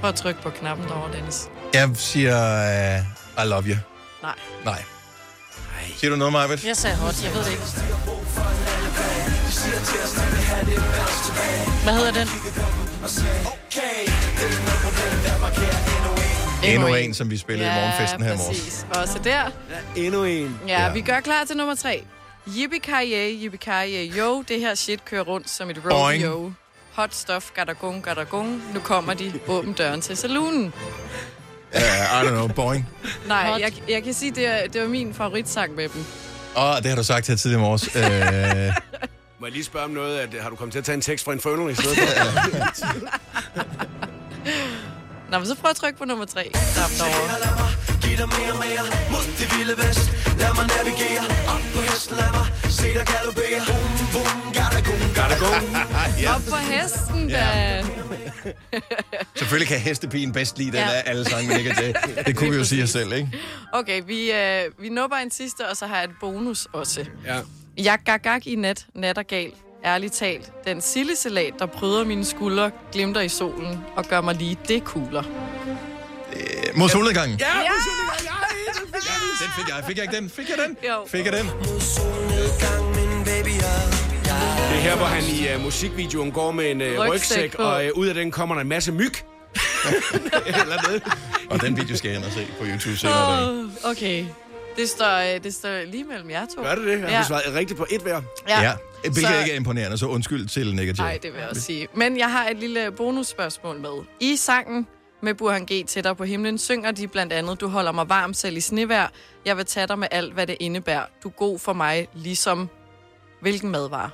[0.00, 1.48] Prøv at trykke på knappen derovre, Dennis.
[1.74, 2.36] Jeg siger...
[2.98, 3.76] Uh, I love you.
[4.22, 4.34] Nej.
[4.64, 4.82] Nej.
[5.96, 6.64] Siger du noget, Marvitt?
[6.64, 7.62] Jeg sagde hot, jeg ved det ikke.
[11.84, 12.28] Hvad hedder den?
[16.64, 18.54] Endnu en, som vi spillede i morgenfesten her i morgen.
[18.54, 18.86] præcis.
[18.94, 19.50] Også der.
[19.96, 20.60] Endnu en.
[20.68, 22.04] Ja, ja, vi gør klar til nummer tre.
[22.56, 24.42] Yippie-ki-yay, yippie yo.
[24.48, 26.52] Det her shit kører rundt som et rodeo.
[26.92, 28.62] Hot stuff, gadagung, gadagung.
[28.74, 29.32] Nu kommer de.
[29.48, 30.72] Åbn døren til saloonen.
[31.74, 32.88] Uh, I don't know, boing.
[33.26, 36.04] Nej, jeg, jeg kan sige, det, er, det var min favoritsang med dem.
[36.56, 37.88] Åh, det har du sagt her tidligere i morges.
[37.96, 38.02] Uh,
[39.40, 40.18] Må jeg lige spørge om noget?
[40.18, 42.04] At, har du kommet til at tage en tekst fra Inferno i stedet for?
[45.30, 46.50] Nå, men så prøv at trykke på nummer tre.
[46.52, 46.60] Der
[46.98, 47.89] derovre.
[48.10, 48.82] Giv dig mere og mere
[49.14, 50.04] mod det vilde vest.
[50.42, 52.16] Lad mig navigere op på hesten.
[52.20, 52.46] Lad mig
[52.78, 53.60] se dig galopere.
[53.68, 55.62] Boom, boom, gada gung, gada gung.
[56.22, 56.34] ja.
[56.34, 57.44] Op på hesten, da.
[59.38, 60.90] Selvfølgelig kan hestepigen bedst lide den Ja.
[60.98, 61.96] af alle sange, men ikke det.
[62.26, 63.28] Det kunne vi jo sige os selv, ikke?
[63.72, 67.04] Okay, vi, øh, vi nupper en sidste, og så har jeg et bonus også.
[67.26, 67.40] Ja.
[67.78, 69.52] Jeg gak gak i nat, nat og gal.
[69.84, 74.58] Ærligt talt, den sildesalat, der pryder mine skuldre, glimter i solen og gør mig lige
[74.68, 75.22] det kugler.
[76.36, 77.38] Øh, Mod solnedgangen.
[77.38, 77.46] Ja!
[77.58, 77.62] ja!
[79.40, 79.84] Den fik jeg.
[79.86, 80.30] Fik jeg ikke den?
[80.30, 80.76] Fik jeg den?
[80.88, 81.06] Jo.
[81.06, 81.46] Fik jeg den?
[84.70, 87.62] Det er her, hvor han i uh, musikvideoen går med en uh, Rygsæk rygsæk, på.
[87.62, 89.12] og uh, ud af den kommer der en masse myg.
[90.46, 91.02] Eller noget.
[91.50, 93.50] Og den video skal jeg ind og se på YouTube senere.
[93.50, 93.66] Oh.
[93.84, 94.24] Okay.
[94.76, 96.62] Det står, det står lige mellem jer to.
[96.62, 97.00] Gør det det?
[97.00, 97.22] Har Ja.
[97.22, 98.20] svaret rigtigt på et hver?
[98.48, 98.60] Ja.
[98.62, 98.72] Ja.
[99.00, 100.92] Hvilket Så- ikke er imponerende, så undskyld til Jay.
[100.98, 101.88] Nej, det vil jeg også sige.
[101.94, 103.90] Men jeg har et lille bonusspørgsmål med.
[104.20, 104.86] I sangen
[105.22, 105.86] med Burhan G.
[105.86, 109.12] tættere på himlen synger de blandt andet, du holder mig varm selv i snevær.
[109.44, 111.04] Jeg vil tage dig med alt, hvad det indebærer.
[111.22, 112.68] Du er god for mig, ligesom
[113.40, 114.10] hvilken madvare.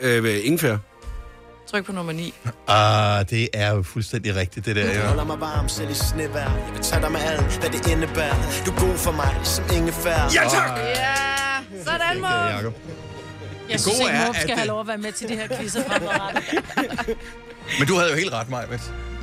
[0.00, 0.76] Øh, ingefær.
[1.66, 2.34] Tryk på nummer 9.
[2.68, 6.40] Ah, det er jo fuldstændig rigtigt, det der, Du holder mig varm selv i snevær.
[6.44, 8.34] Jeg vil tage dig med alt, hvad det indebærer.
[8.66, 10.10] Du er god for mig, som ingefær.
[10.34, 10.78] Ja, tak!
[10.78, 10.94] Ja,
[11.84, 12.26] sådan må.
[12.26, 12.74] Det Jacob.
[13.70, 15.82] Jeg synes ikke, skal at have det- lov at være med til de her quizzer
[15.88, 16.42] fremadrettet.
[17.78, 18.66] Men du havde jo helt ret, Maja.
[18.66, 18.78] Men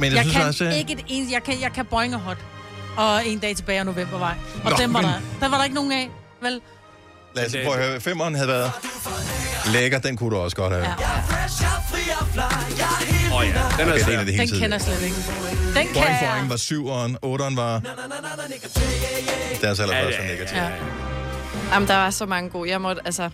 [0.05, 0.63] jeg, Jeg synes kan også...
[0.63, 1.33] øh, ikke et eneste...
[1.33, 2.37] Jeg kan, jeg kan boing og hot.
[2.97, 4.33] Og en dag tilbage af novembervej.
[4.63, 5.19] Og Nå, dem var men- der.
[5.39, 6.09] Der var der ikke nogen af.
[6.41, 6.61] Vel?
[7.35, 7.99] Lad os prøve at høre.
[8.01, 8.71] Femmeren havde været
[9.73, 9.99] lækker.
[9.99, 10.85] Den kunne du også godt have.
[10.85, 10.93] Ja.
[13.31, 14.19] Åh oh, ja, den Okay, er det er en svær.
[14.19, 14.61] af de helt Den tidlige.
[14.61, 15.15] kender jeg slet ikke.
[15.79, 16.29] Den kan jeg.
[16.35, 17.81] Boing var syveren, otteren var...
[19.61, 20.69] Deres allerførste ja, ja, Ja.
[21.73, 22.69] Jamen, der var så mange gode.
[22.69, 23.29] Jeg måtte, altså...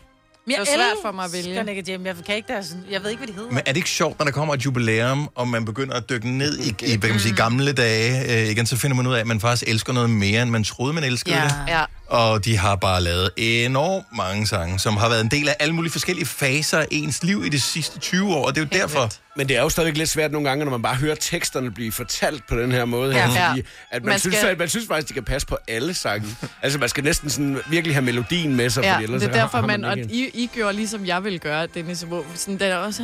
[0.48, 1.54] Men Det var svært for mig at vælge.
[1.56, 2.06] Jeg Nick Jam.
[2.06, 3.50] Jeg kan ikke deres, jeg ved ikke, hvad de hedder.
[3.50, 6.30] Men er det ikke sjovt, når der kommer et jubilæum, og man begynder at dykke
[6.30, 9.14] ned i, i hvad kan man sige, gamle dage øh, igen, så finder man ud
[9.14, 11.44] af, at man faktisk elsker noget mere, end man troede, man elskede Ja.
[11.44, 11.52] det.
[11.68, 11.84] ja.
[12.10, 15.76] Og de har bare lavet enormt mange sange, som har været en del af alle
[15.76, 18.82] mulige forskellige faser af ens liv i de sidste 20 år, og det er jo
[18.82, 19.10] derfor...
[19.38, 21.92] Men det er jo stadigvæk lidt svært nogle gange, når man bare hører teksterne blive
[21.92, 23.16] fortalt på den her måde.
[23.16, 23.28] Ja.
[23.28, 23.50] Her, Ja.
[23.50, 25.58] fordi at man, Man man, synes, skal- at, man synes faktisk, de kan passe på
[25.68, 26.28] alle sange.
[26.64, 29.34] altså, man skal næsten sådan virkelig have melodien med sig, Ja, fordi ellers det er
[29.34, 32.60] derfor, har man, og ikke- I, I gjorde ligesom jeg ville gøre, Dennis, hvor sådan,
[32.60, 33.04] den er også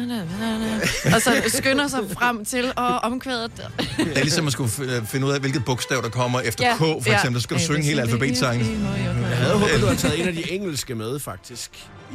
[1.16, 3.52] og så skynder sig frem til at omkvædet.
[3.98, 6.76] Det er ligesom at skulle f- finde ud af, hvilket bogstav, der kommer efter Ja.
[6.76, 7.14] K, for Ja.
[7.16, 7.42] eksempel.
[7.42, 8.88] Så skal du synge hele alfabetsangen.
[9.30, 11.70] Jeg havde håbet, du havde taget en af de engelske med, faktisk.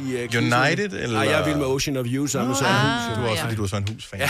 [0.07, 0.53] I, uh, quizzen.
[0.53, 3.17] United, eller- Nej, jeg er vild med Ocean of You, sammen med Søren Hus.
[3.17, 4.19] Du er også, fordi du er Søren Hus-fan.
[4.19, 4.29] Ja.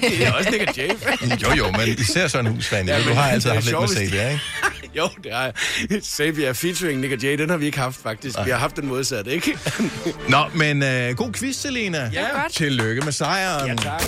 [0.08, 1.38] det er også Nick Jay-fan.
[1.38, 2.88] Jo, jo, men især Søren Hus-fan.
[2.88, 4.40] Ja, du har altid haft lidt med Sabia, ikke?
[4.98, 5.42] jo, det har
[5.90, 6.00] jeg.
[6.02, 8.36] Sabia featuring Nick Jay, den har vi ikke haft, faktisk.
[8.44, 9.58] Vi har haft den modsat, ikke?
[10.28, 12.10] Nå, men øh, god quiz, Selina.
[12.12, 12.52] Ja, godt.
[12.52, 13.66] Tillykke med sejren.
[13.68, 14.02] Ja, tak.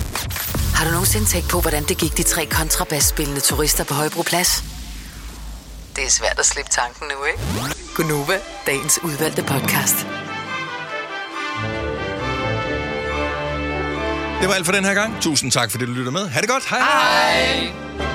[0.75, 4.63] Har du nogensinde tænkt på, hvordan det gik de tre kontrabasspillende turister på Højbroplads?
[5.95, 7.75] Det er svært at slippe tanken nu, ikke?
[7.95, 8.33] Gunova,
[8.65, 9.95] dagens udvalgte podcast.
[14.43, 15.21] Det var alt for den her gang.
[15.21, 16.27] Tusind tak, fordi du lytter med.
[16.27, 16.65] Ha' det godt.
[16.69, 16.79] Hej.
[16.79, 18.12] Hej.